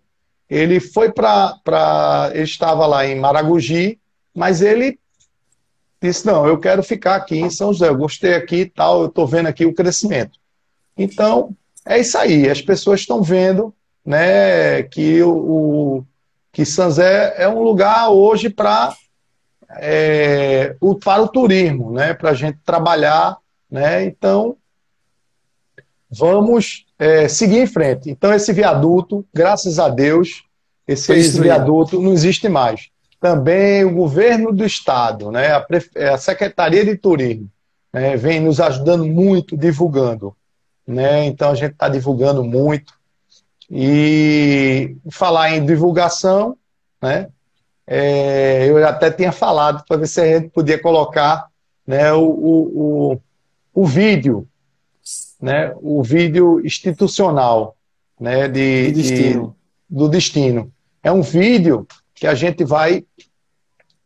[0.50, 2.32] ele foi para.
[2.34, 4.00] Ele estava lá em Maragogi,
[4.34, 5.00] mas ele
[6.02, 9.08] disse: Não, eu quero ficar aqui em São José, eu gostei aqui e tal, eu
[9.08, 10.40] estou vendo aqui o crescimento.
[10.98, 16.06] Então, é isso aí, as pessoas estão vendo né, que o, o
[16.52, 18.96] que São José é um lugar hoje para
[19.78, 23.38] é, o, para o turismo, né, para a gente trabalhar.
[23.70, 24.58] Né, então,
[26.10, 28.10] vamos é, seguir em frente.
[28.10, 30.44] Então, esse viaduto, graças a Deus,
[30.88, 32.90] esse, esse viaduto não existe mais.
[33.20, 35.66] Também o governo do estado, né, a,
[36.14, 37.50] a Secretaria de Turismo,
[37.94, 40.36] né, vem nos ajudando muito, divulgando.
[40.88, 42.98] Né, então, a gente está divulgando muito.
[43.72, 46.58] E falar em divulgação,
[47.00, 47.30] né,
[47.92, 51.48] é, eu até tinha falado para ver se a gente podia colocar
[51.88, 53.22] né, o, o, o,
[53.74, 54.48] o vídeo
[55.42, 57.76] né, o vídeo institucional
[58.20, 59.56] né, de, do, destino.
[59.90, 60.74] De, do destino.
[61.02, 63.06] É um vídeo que a gente vai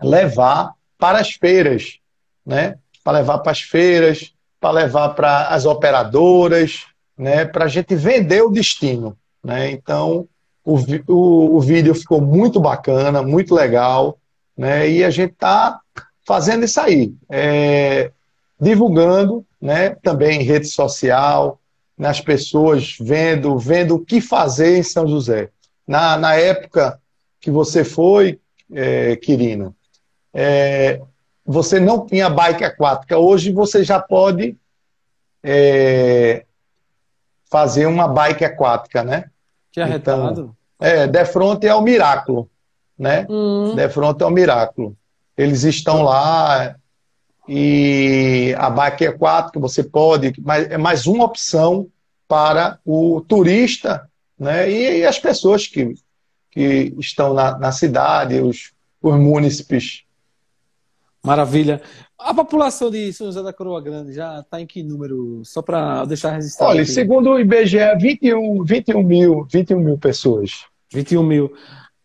[0.02, 1.98] levar para as feiras,
[2.46, 2.78] né?
[3.04, 6.86] Para levar para as feiras, para levar para as operadoras,
[7.17, 7.46] né?
[7.46, 9.72] Para a gente vender o destino, né?
[9.72, 10.28] Então
[10.63, 14.17] o, o, o vídeo ficou muito bacana, muito legal,
[14.58, 14.89] né?
[14.89, 15.80] E a gente está
[16.26, 18.12] fazendo isso aí, é,
[18.60, 19.91] divulgando né?
[20.04, 21.58] também em rede social,
[21.97, 25.49] nas pessoas vendo, vendo o que fazer em São José.
[25.88, 26.99] Na, na época
[27.39, 28.41] que você foi,
[28.73, 29.73] é, Quirino,
[30.34, 31.02] é,
[31.45, 33.17] você não tinha bike aquática.
[33.17, 34.58] Hoje você já pode
[35.41, 36.45] é,
[37.49, 39.30] fazer uma bike aquática, né?
[39.74, 40.32] Que arretado.
[40.32, 42.50] Então, é, de frente ao Miraculo,
[42.98, 43.26] né?
[43.30, 43.76] Hum.
[43.76, 44.96] De frente ao Miraculo.
[45.36, 46.76] Eles estão lá,
[47.48, 51.88] e a bike aquática você pode, mas é mais uma opção
[52.28, 54.10] para o turista
[54.40, 55.94] né, e, e as pessoas que,
[56.50, 60.04] que estão na, na cidade, os, os munícipes.
[61.22, 61.82] Maravilha.
[62.24, 65.42] A população de São José da Coroa Grande já está em que número?
[65.44, 66.72] Só para deixar registrado.
[66.72, 66.92] Olha, aqui.
[66.92, 70.66] segundo o IBGE, 21, 21, mil, 21 mil pessoas.
[70.94, 71.54] 21 mil.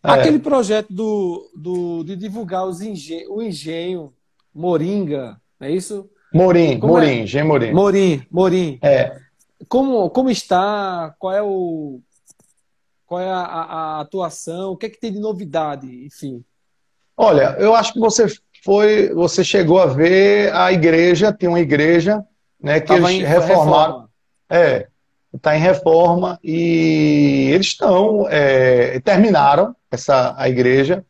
[0.03, 0.11] É.
[0.11, 4.13] Aquele projeto do, do, de divulgar os engen o engenho
[4.53, 6.09] Moringa, não é isso?
[6.33, 7.25] Morim, como Morim, é?
[7.25, 7.71] G Morim.
[7.71, 8.79] Morim, Morim.
[8.81, 9.17] É.
[9.67, 11.15] Como, como está?
[11.17, 12.01] Qual é o
[13.05, 14.71] qual é a, a, atuação?
[14.71, 16.43] O que é que tem de novidade, enfim?
[17.17, 18.27] Olha, eu acho que você
[18.63, 22.23] foi, você chegou a ver a igreja, tem uma igreja,
[22.61, 23.69] né, que Tava eles reformaram.
[23.69, 24.09] Reforma.
[24.49, 24.87] É,
[25.33, 31.05] está em reforma e eles estão é, terminaram essa a igreja,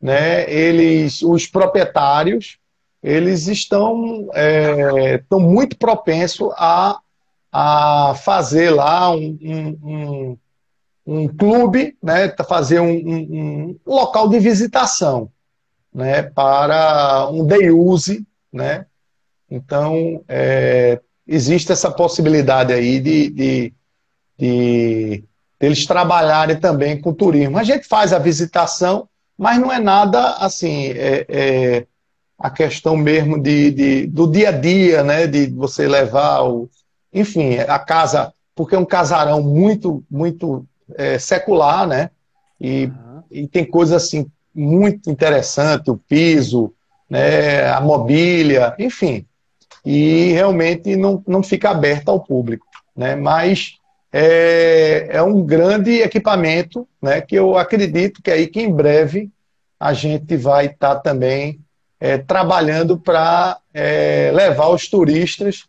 [0.00, 0.50] né?
[0.50, 2.58] Eles, os proprietários
[3.02, 6.98] eles estão, é, estão muito propensos a,
[7.52, 10.38] a fazer lá um, um, um,
[11.06, 15.30] um clube, né, fazer um, um, local de visitação
[15.92, 18.26] né, para um day use.
[18.52, 18.86] Né?
[19.50, 23.74] Então, é, existe essa possibilidade aí de, de,
[24.36, 24.44] de,
[25.18, 25.24] de
[25.60, 27.58] eles trabalharem também com turismo.
[27.58, 30.88] A gente faz a visitação, mas não é nada assim.
[30.88, 31.86] É, é,
[32.38, 35.26] a questão mesmo de, de, do dia a dia, né?
[35.26, 36.70] De você levar o.
[37.12, 42.10] Enfim, a casa, porque é um casarão muito, muito é, secular, né?
[42.60, 43.22] E, uhum.
[43.30, 46.72] e tem coisas assim muito interessantes, o piso,
[47.08, 49.24] né, a mobília, enfim.
[49.84, 52.66] E realmente não, não fica aberta ao público.
[52.96, 53.14] Né?
[53.14, 53.76] Mas
[54.12, 59.30] é, é um grande equipamento, né, que eu acredito que é aí que em breve
[59.78, 61.60] a gente vai estar tá também
[62.00, 65.66] é, trabalhando para é, levar os turistas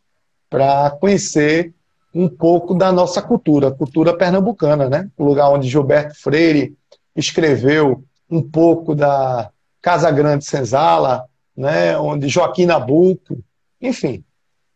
[0.49, 1.73] para conhecer
[2.13, 5.07] um pouco da nossa cultura, cultura pernambucana, né?
[5.15, 6.75] O lugar onde Gilberto Freire
[7.15, 11.97] escreveu um pouco da Casa Grande Senzala, né?
[11.97, 13.43] Onde Joaquim Nabuco,
[13.81, 14.23] enfim,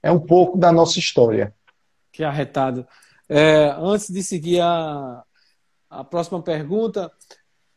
[0.01, 1.53] é um pouco da nossa história.
[2.11, 2.85] Que arretado.
[3.27, 5.23] É, antes de seguir a,
[5.89, 7.11] a próxima pergunta,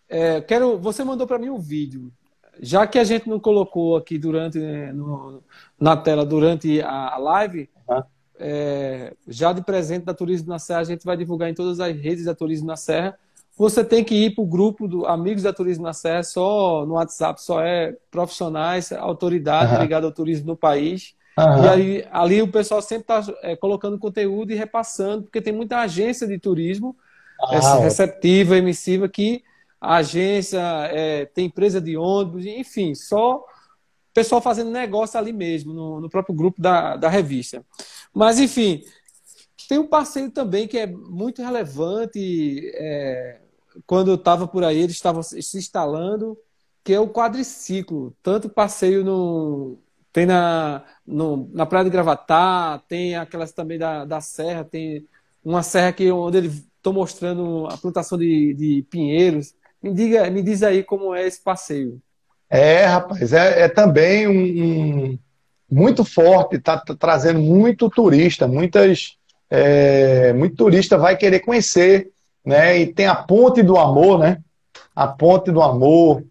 [0.09, 0.79] é, quero.
[0.79, 2.13] Você mandou para mim um vídeo.
[2.61, 5.43] Já que a gente não colocou aqui durante né, no,
[5.79, 8.03] na tela durante a live, uhum.
[8.39, 11.95] é, já de presente da Turismo na Serra, a gente vai divulgar em todas as
[11.95, 13.19] redes da Turismo na Serra.
[13.57, 16.95] Você tem que ir para o grupo do Amigos da Turismo na Serra, só no
[16.95, 19.81] WhatsApp, só é profissionais, autoridade uhum.
[19.81, 21.15] ligada ao turismo no país.
[21.39, 21.65] Uhum.
[21.65, 25.81] E aí, ali o pessoal sempre está é, colocando conteúdo e repassando, porque tem muita
[25.81, 26.95] agência de turismo
[27.41, 29.43] ah, receptiva, emissiva, que
[29.81, 33.43] a agência é, tem empresa de ônibus, enfim, só
[34.13, 37.63] pessoal fazendo negócio ali mesmo, no, no próprio grupo da, da revista.
[38.15, 38.83] Mas, enfim,
[39.69, 42.71] tem um parceiro também que é muito relevante.
[42.75, 43.41] É,
[43.87, 46.39] quando eu estava por aí, eles estavam se instalando,
[46.85, 48.17] que é o quadriciclo.
[48.23, 49.79] Tanto passeio no,
[50.13, 55.07] tem na, no, na Praia de Gravatá, tem aquelas também da, da Serra, tem
[55.45, 59.55] uma serra que onde ele estou mostrando a plantação de, de pinheiros.
[59.83, 62.01] Me, diga, me diz aí como é esse passeio.
[62.49, 65.19] É, rapaz, é, é também um, um,
[65.71, 69.17] muito forte, está tá trazendo muito turista, muitas,
[69.51, 72.11] é, muito turista vai querer conhecer,
[72.47, 72.79] né?
[72.79, 74.39] E tem a Ponte do Amor, né?
[74.95, 76.23] A Ponte do Amor,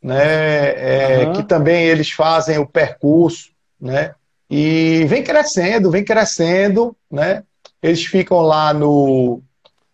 [0.00, 1.20] né?
[1.20, 1.32] É, uhum.
[1.32, 4.14] Que também eles fazem o percurso, né?
[4.48, 7.42] E vem crescendo, vem crescendo, né?
[7.82, 9.42] Eles ficam lá no,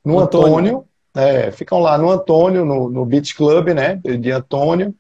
[0.05, 3.97] no Antônio, Antônio é, ficam lá no Antônio, no, no Beach Club, né?
[3.97, 4.95] De Antônio.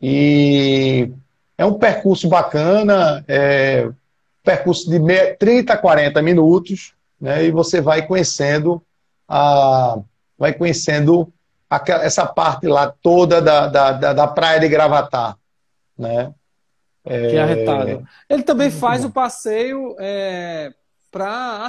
[0.00, 1.10] E
[1.56, 3.88] é um percurso bacana, é
[4.42, 4.98] percurso de
[5.36, 7.44] 30 a 40 minutos, né?
[7.44, 8.82] E você vai conhecendo
[9.26, 9.98] a,
[10.44, 11.32] vai conhecendo
[12.02, 15.38] essa parte lá toda da, da, da, da praia de Gravatar,
[15.98, 16.34] né?
[17.02, 17.28] É...
[17.28, 18.06] Que é arretado.
[18.28, 20.70] Ele também faz o passeio é,
[21.10, 21.66] para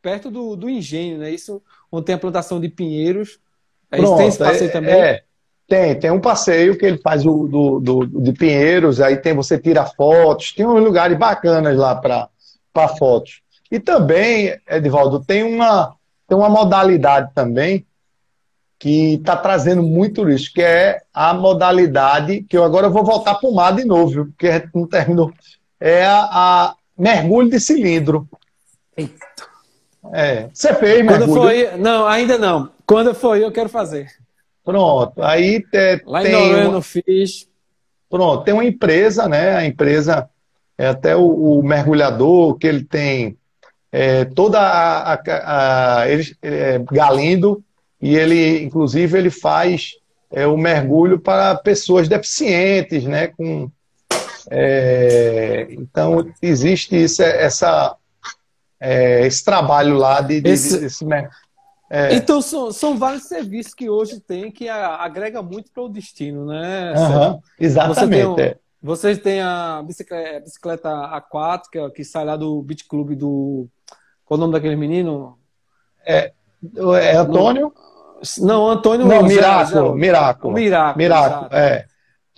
[0.00, 1.30] perto do, do engenho, né?
[1.30, 3.38] Isso onde tem a plantação de pinheiros.
[3.90, 4.94] É, Pronto, tem esse passeio é, também?
[4.94, 5.22] É,
[5.68, 9.58] tem, tem um passeio que ele faz o, do, do, de Pinheiros, aí tem você
[9.58, 13.42] tira fotos, tem uns lugares bacanas lá para fotos.
[13.70, 15.94] E também, Edivaldo, tem uma,
[16.26, 17.84] tem uma modalidade também
[18.78, 23.48] que está trazendo muito turista, que é a modalidade, que eu agora vou voltar para
[23.48, 25.32] o mar de novo, porque a gente não terminou,
[25.80, 28.28] é a, a mergulho de cilindro.
[28.96, 29.26] Eita.
[30.12, 30.48] É.
[30.52, 31.32] Você fez mergulho?
[31.32, 32.70] Quando foi, não, ainda não.
[32.86, 34.10] Quando foi, eu quero fazer.
[34.64, 35.22] Pronto.
[35.22, 36.32] Aí é, Lá tem.
[36.32, 36.82] Em Noronha, uma...
[36.82, 37.48] fiz.
[38.08, 39.56] Pronto, tem uma empresa, né?
[39.56, 40.28] A empresa
[40.78, 43.36] é até o, o mergulhador, que ele tem
[43.90, 45.14] é, toda a.
[45.14, 47.62] a, a ele, é, Galindo,
[48.00, 49.92] e ele, inclusive, ele faz
[50.30, 53.28] é, o mergulho para pessoas deficientes, né?
[53.28, 53.70] Com,
[54.50, 57.96] é, então, existe isso, essa,
[58.80, 60.78] é, esse trabalho lá de, de, esse...
[60.78, 61.04] desse.
[61.88, 62.14] É.
[62.14, 66.92] Então, são, são vários serviços que hoje tem que agrega muito para o destino, né?
[66.96, 68.24] Uhum, exatamente.
[68.24, 73.68] Você tem, vocês têm a bicicleta, bicicleta aquática que sai lá do Beach Club do.
[74.24, 75.38] Qual o nome daquele menino?
[76.04, 76.32] É,
[77.00, 77.72] é Antônio?
[78.38, 79.06] Não, Antônio.
[79.06, 80.52] Não, Miraco, Miraco.
[80.52, 80.98] Miraco.
[80.98, 81.86] Miraco, é.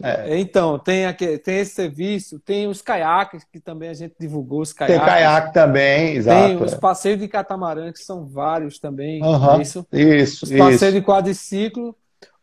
[0.01, 0.39] É.
[0.39, 4.73] Então, tem, aqui, tem esse serviço, tem os caiaques, que também a gente divulgou os
[4.73, 4.97] caiaques.
[4.97, 6.47] Tem caiaque também, exato.
[6.47, 6.79] Tem os é.
[6.79, 9.21] passeios de catamarã, que são vários também.
[9.23, 9.85] Uhum, isso.
[9.93, 11.97] Isso, Os passeios de quadriciclo,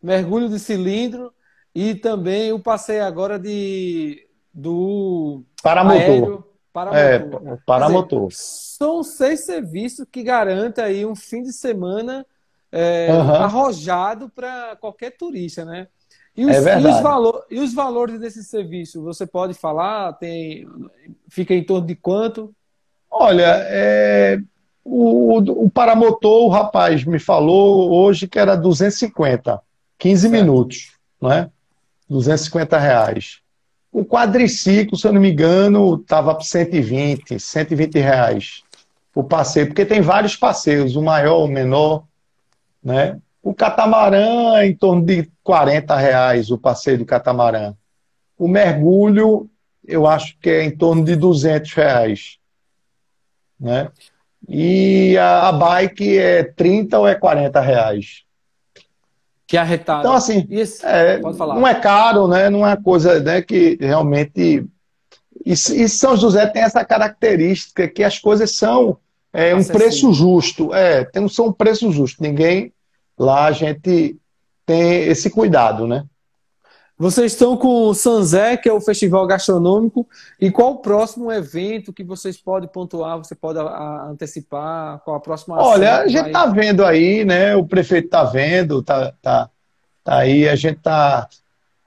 [0.04, 1.32] mergulho de cilindro
[1.74, 4.22] e também o passeio agora de
[4.54, 6.02] do paramotor.
[6.02, 7.54] Aéreo, paramotor.
[7.54, 8.28] É, paramotor.
[8.28, 12.26] Dizer, são seis serviços que garantem aí um fim de semana
[12.72, 13.36] é, uhum.
[13.36, 15.88] arrojado para qualquer turista, né?
[16.36, 16.88] E os, é verdade.
[16.88, 20.14] E os, valor, e os valores desse serviço, você pode falar?
[20.14, 20.68] Tem,
[21.30, 22.54] fica em torno de quanto?
[23.10, 24.40] Olha, é,
[24.84, 29.62] o, o paramotor, o rapaz me falou hoje que era 250,
[29.98, 30.34] 15 certo.
[30.34, 30.92] minutos,
[31.22, 31.50] não é?
[32.10, 33.40] 250 reais.
[33.92, 38.66] O quadriciclo, se eu não me engano, estava por 120, 120 reais
[39.16, 42.04] o passeio, porque tem vários passeios, o maior, o menor,
[42.86, 43.20] né?
[43.42, 47.74] O catamarã é em torno de 40 reais o passeio do catamarã.
[48.38, 49.50] O mergulho,
[49.84, 52.38] eu acho que é em torno de 200 reais.
[53.60, 53.90] Né?
[54.48, 58.24] E a, a bike é 30 ou é 40 reais.
[59.48, 60.00] Que arretado.
[60.02, 60.48] Então, assim,
[60.84, 62.50] é, não é caro, né?
[62.50, 64.66] Não é coisa né, que realmente.
[65.46, 68.98] E, e, São José tem essa característica que as coisas são
[69.32, 70.74] é, um preço justo.
[70.74, 72.24] É, tem, são um preço justo.
[72.24, 72.74] Ninguém
[73.18, 74.18] lá a gente
[74.66, 76.06] tem esse cuidado, né?
[76.98, 80.08] Vocês estão com o Sanzé, que é o festival gastronômico,
[80.40, 85.62] e qual o próximo evento que vocês podem pontuar, você pode antecipar, qual a próxima
[85.62, 87.54] Olha, a gente está vendo aí, né?
[87.54, 89.50] O prefeito está vendo, tá, tá,
[90.06, 91.28] tá aí, a gente está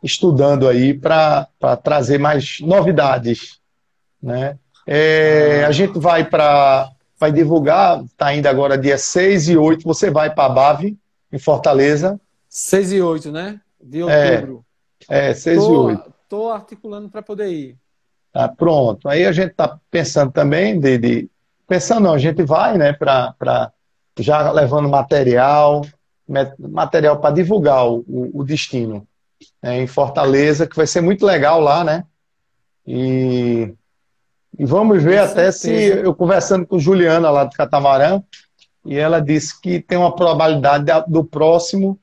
[0.03, 1.49] estudando aí para
[1.83, 3.59] trazer mais novidades,
[4.23, 4.59] né?
[4.87, 10.09] É, a gente vai para vai divulgar, está ainda agora dia 6 e 8, você
[10.09, 10.97] vai para a BAV,
[11.33, 12.21] em Fortaleza.
[12.49, 13.61] 6 e 8, né?
[13.81, 14.35] De é.
[14.35, 14.65] outubro.
[15.09, 15.31] É.
[15.31, 16.15] É, 6 tô, e 8.
[16.25, 17.77] Estou articulando para poder ir.
[18.33, 19.09] Tá, pronto.
[19.09, 21.31] Aí a gente está pensando também de, de,
[21.69, 23.73] Pensando não, a gente vai, né, para
[24.19, 25.85] já levando material,
[26.59, 29.07] material para divulgar o, o, destino
[29.63, 32.05] né, em Fortaleza, que vai ser muito legal lá, né?
[32.87, 33.75] E,
[34.59, 35.95] e vamos ver com até certeza.
[35.97, 38.23] se eu conversando com Juliana lá do Catamarã,
[38.89, 41.99] e ela disse que tem uma probabilidade do próximo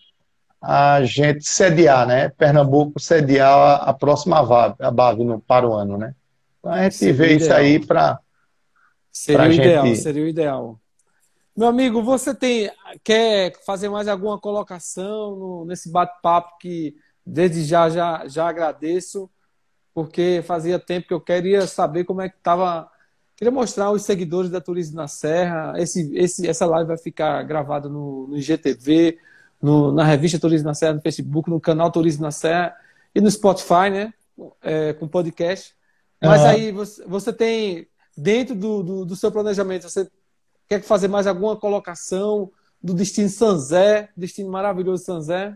[0.61, 2.29] a gente sediar, né?
[2.29, 6.13] Pernambuco sediar a, a próxima VAB, a BAV no, para o ano, né?
[6.59, 8.19] Então a gente seria vê isso aí para.
[9.11, 9.99] Seria o ideal, gente...
[9.99, 10.79] seria o ideal.
[11.57, 12.69] Meu amigo, você tem
[13.03, 19.29] quer fazer mais alguma colocação no, nesse bate-papo que desde já, já já agradeço,
[19.93, 22.89] porque fazia tempo que eu queria saber como é que estava.
[23.35, 25.73] Queria mostrar aos seguidores da Turismo na Serra.
[25.77, 29.17] Esse, esse, essa live vai ficar gravada no, no IGTV
[29.61, 32.75] no, na revista Turismo na Serra, no Facebook, no canal Turismo na Serra
[33.13, 34.13] e no Spotify, né?
[34.61, 35.73] É, com podcast.
[36.21, 36.47] Mas uhum.
[36.47, 40.07] aí você, você tem, dentro do, do, do, seu planejamento, você
[40.67, 45.55] quer fazer mais alguma colocação do destino Sanzé, destino maravilhoso Sanzé?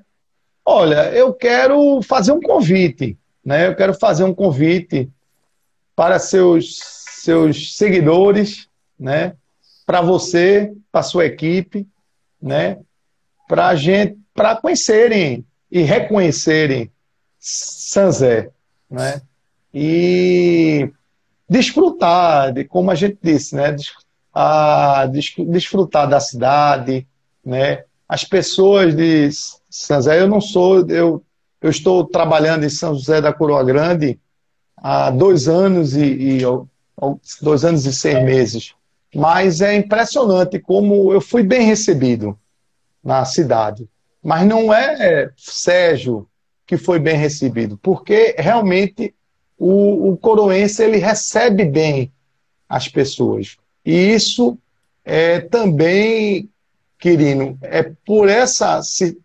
[0.65, 3.67] Olha, eu quero fazer um convite, né?
[3.67, 5.09] Eu quero fazer um convite
[5.95, 6.77] para seus,
[7.21, 8.67] seus seguidores,
[8.99, 9.33] né?
[9.85, 11.87] Para você, para sua equipe,
[12.41, 12.77] né?
[13.49, 16.91] para gente, para conhecerem e reconhecerem
[17.39, 18.51] Sanzé,
[18.87, 19.23] né?
[19.73, 20.91] E
[21.49, 23.75] desfrutar de, como a gente disse, né?
[24.31, 25.07] A,
[25.47, 27.07] desfrutar da cidade,
[27.43, 27.85] né?
[28.07, 29.29] As pessoas de
[29.67, 31.23] Sanzé, eu não sou, eu,
[31.59, 34.19] eu estou trabalhando em São José da Coroa Grande
[34.77, 36.41] há dois anos e, e
[37.41, 38.73] dois anos e seis meses.
[39.13, 42.37] Mas é impressionante como eu fui bem recebido
[43.03, 43.87] na cidade.
[44.23, 46.27] Mas não é Sérgio
[46.67, 49.15] que foi bem recebido, porque realmente
[49.57, 52.11] o, o coroense ele recebe bem
[52.67, 53.57] as pessoas.
[53.83, 54.57] E isso
[55.03, 56.47] é também,
[56.99, 58.81] Quirino, é por essa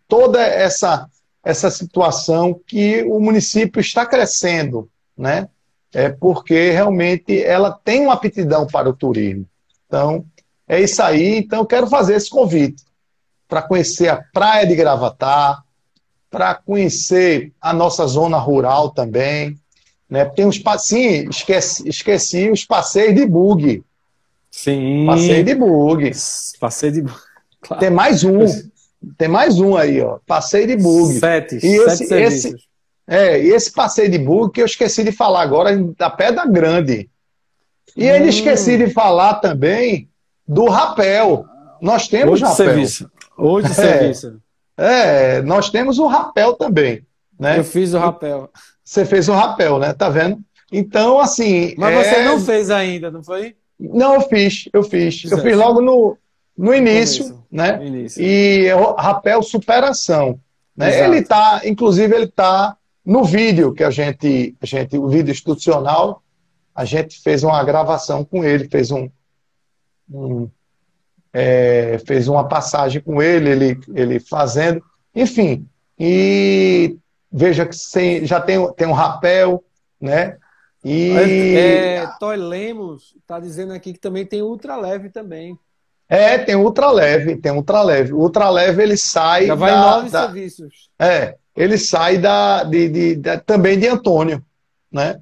[0.07, 1.07] toda essa
[1.43, 5.47] essa situação que o município está crescendo, né?
[5.95, 9.45] É porque realmente ela tem uma aptidão para o turismo.
[9.87, 10.25] Então,
[10.67, 11.37] é isso aí.
[11.37, 12.83] Então, eu quero fazer esse convite
[13.47, 15.63] para conhecer a praia de Gravatar,
[16.29, 19.57] para conhecer a nossa zona rural também.
[20.09, 20.25] Né?
[20.25, 23.81] Tem uns sim, esqueci, esqueci os passeios de bug.
[24.51, 25.05] Sim.
[25.05, 26.11] Passeio de bug.
[26.59, 27.05] Passeio de
[27.61, 27.79] claro.
[27.79, 28.45] Tem mais um.
[29.17, 30.19] Tem mais um aí, ó.
[30.27, 31.17] Passeio de bug.
[31.19, 31.65] Sete.
[31.65, 32.55] E esse, sete esse,
[33.07, 37.09] é, e esse passeio de bug que eu esqueci de falar agora, da Pedra Grande.
[37.95, 38.13] E hum.
[38.13, 40.09] ainda esqueci de falar também
[40.47, 41.45] do rapel.
[41.81, 42.65] Nós temos Outro rapel.
[42.65, 43.11] Serviço.
[43.37, 44.41] Hoje é, serviço.
[44.77, 47.05] É, nós temos o rapel também.
[47.39, 47.59] Né?
[47.59, 48.49] Eu fiz o rapel.
[48.83, 49.93] Você fez o rapel, né?
[49.93, 50.39] Tá vendo?
[50.71, 51.75] Então, assim.
[51.77, 52.03] Mas é...
[52.03, 53.55] você não fez ainda, não foi?
[53.79, 55.29] Não, eu fiz, eu fiz.
[55.29, 56.17] Eu fiz logo no,
[56.57, 57.77] no início, no né?
[57.77, 58.23] No início.
[58.23, 60.39] E é rapel superação.
[60.75, 61.05] Né?
[61.05, 62.75] Ele tá, inclusive, ele tá
[63.05, 66.23] no vídeo que a gente, a gente, o vídeo institucional,
[66.73, 69.09] a gente fez uma gravação com ele, fez um,
[70.09, 70.49] um
[71.31, 74.81] é, fez uma passagem com ele, ele, ele fazendo,
[75.13, 75.67] enfim.
[75.99, 76.97] E
[77.31, 79.63] veja que sem, já tem, tem um rapel,
[79.99, 80.37] né?
[80.83, 81.11] E...
[81.57, 85.59] É, Toy Lemos está dizendo aqui que também tem ultra leve também.
[86.07, 88.13] É, tem ultra leve, tem ultra leve.
[88.13, 89.47] O ultra leve ele sai.
[89.47, 90.89] Já vai da, nove da, serviços.
[90.99, 94.43] É, ele sai da, de, de, também de Antônio,
[94.91, 95.19] né?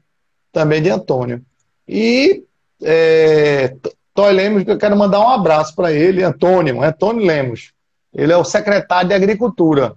[0.51, 1.43] Também de Antônio.
[1.87, 2.43] E
[2.81, 3.75] é,
[4.13, 7.71] Toy Lemos, eu quero mandar um abraço para ele, Antônio, Antônio Lemos.
[8.13, 9.95] Ele é o secretário de Agricultura,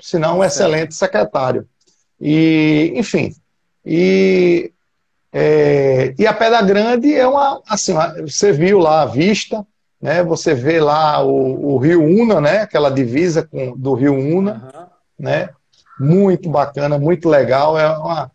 [0.00, 1.68] sinal um excelente secretário.
[2.20, 3.34] E, enfim,
[3.84, 4.72] e,
[5.32, 7.92] é, e a Pedra Grande é uma, assim,
[8.22, 9.66] você viu lá a vista,
[10.04, 10.22] né?
[10.22, 12.58] Você vê lá o, o Rio Una, né?
[12.58, 14.86] Aquela divisa com, do Rio Una, uhum.
[15.18, 15.48] né?
[15.98, 17.78] Muito bacana, muito legal.
[17.78, 18.30] É uma,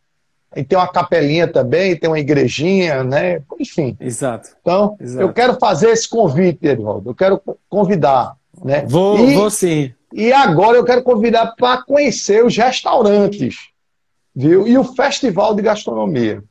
[0.55, 3.43] e tem uma capelinha também, tem uma igrejinha, né?
[3.59, 3.95] Enfim.
[3.99, 4.49] Exato.
[4.59, 5.21] Então, Exato.
[5.21, 7.11] eu quero fazer esse convite, Edvaldo.
[7.11, 7.39] Eu quero
[7.69, 8.83] convidar, né?
[8.87, 9.93] Vou, e, vou sim.
[10.11, 13.57] E agora eu quero convidar para conhecer os restaurantes,
[14.35, 14.67] viu?
[14.67, 16.43] E o festival de gastronomia.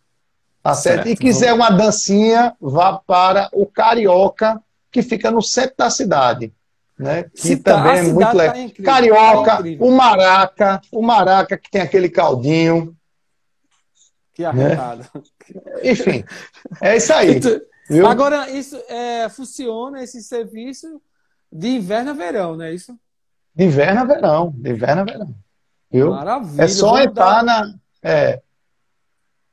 [0.62, 1.06] Tá certo?
[1.06, 1.08] certo.
[1.08, 6.52] E quiser uma dancinha, vá para o Carioca, que fica no centro da cidade.
[6.98, 7.24] Né?
[7.34, 8.54] Que tá, também é muito legal.
[8.54, 12.96] Tá Carioca, tá o Maraca, o Maraca que tem aquele caldinho.
[14.34, 15.06] Que arretado.
[15.14, 15.22] Né?
[15.84, 16.24] Enfim,
[16.80, 17.40] é isso aí.
[17.88, 18.06] Viu?
[18.06, 21.00] Agora, isso é, funciona esse serviço
[21.50, 22.94] de inverno a verão, não é isso?
[23.54, 25.34] De inverno a verão, de inverno a verão.
[25.90, 26.10] Viu?
[26.10, 26.62] Maravilha.
[26.62, 27.44] É só entrar dar...
[27.44, 27.74] na.
[28.02, 28.42] É,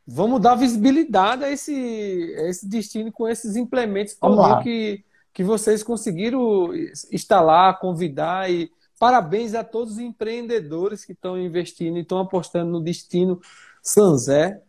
[0.08, 4.16] Vamos dar visibilidade a esse, a esse destino com esses implementos
[4.62, 5.04] que,
[5.36, 6.74] que vocês conseguiram
[7.12, 12.82] instalar, convidar e parabéns a todos os empreendedores que estão investindo e estão apostando no
[12.82, 13.42] destino
[13.84, 14.62] Sanzé.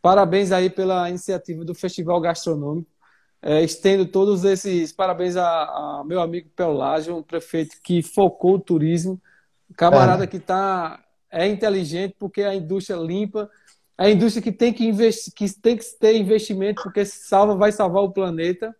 [0.00, 2.88] Parabéns aí pela iniciativa do Festival Gastronômico.
[3.42, 8.60] É, estendo todos esses parabéns a, a meu amigo Pelágio, um prefeito que focou o
[8.60, 9.20] turismo,
[9.76, 10.26] camarada é.
[10.28, 13.50] que tá é inteligente porque a indústria limpa
[13.98, 18.04] a indústria que tem que investir, que tem que ter investimento porque salva, vai salvar
[18.04, 18.74] o planeta,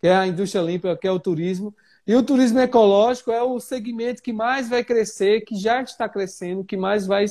[0.00, 1.74] que é a indústria limpa, que é o turismo.
[2.06, 6.64] E o turismo ecológico é o segmento que mais vai crescer, que já está crescendo,
[6.64, 7.26] que mais vai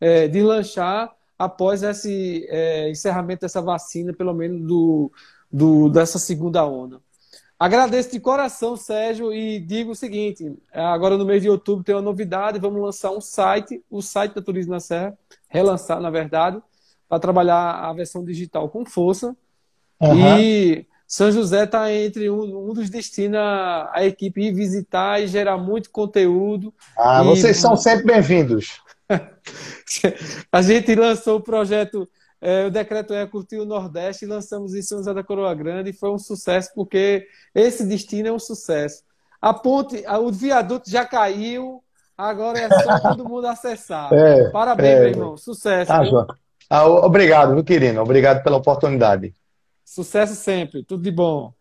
[0.00, 5.12] é, deslanchar após esse é, encerramento dessa vacina, pelo menos do,
[5.52, 7.00] do, dessa segunda onda.
[7.58, 12.02] Agradeço de coração, Sérgio, e digo o seguinte: agora no mês de outubro tem uma
[12.02, 15.16] novidade, vamos lançar um site, o site da Turismo na Serra,
[15.48, 16.60] relançar, na verdade,
[17.08, 19.36] para trabalhar a versão digital com força.
[20.00, 20.38] Uhum.
[20.38, 25.28] E São José está entre um, um, dos destinos a, a, equipe ir visitar e
[25.28, 26.74] gerar muito conteúdo.
[26.98, 27.26] Ah, e...
[27.26, 28.80] vocês são sempre bem-vindos.
[30.50, 32.08] a gente lançou o projeto
[32.40, 35.90] é, o decreto é curtir o Nordeste e lançamos em São José da Coroa Grande
[35.90, 39.04] e foi um sucesso porque esse destino é um sucesso.
[39.40, 41.80] A ponte, o viaduto já caiu,
[42.18, 44.10] agora é só todo mundo acessar.
[44.12, 45.36] É, Parabéns, é, meu irmão.
[45.36, 45.92] Sucesso.
[45.92, 46.26] Tá, João.
[46.68, 48.00] Ah, obrigado, meu querido.
[48.00, 49.32] Obrigado pela oportunidade.
[49.84, 50.84] Sucesso sempre.
[50.84, 51.54] Tudo de bom.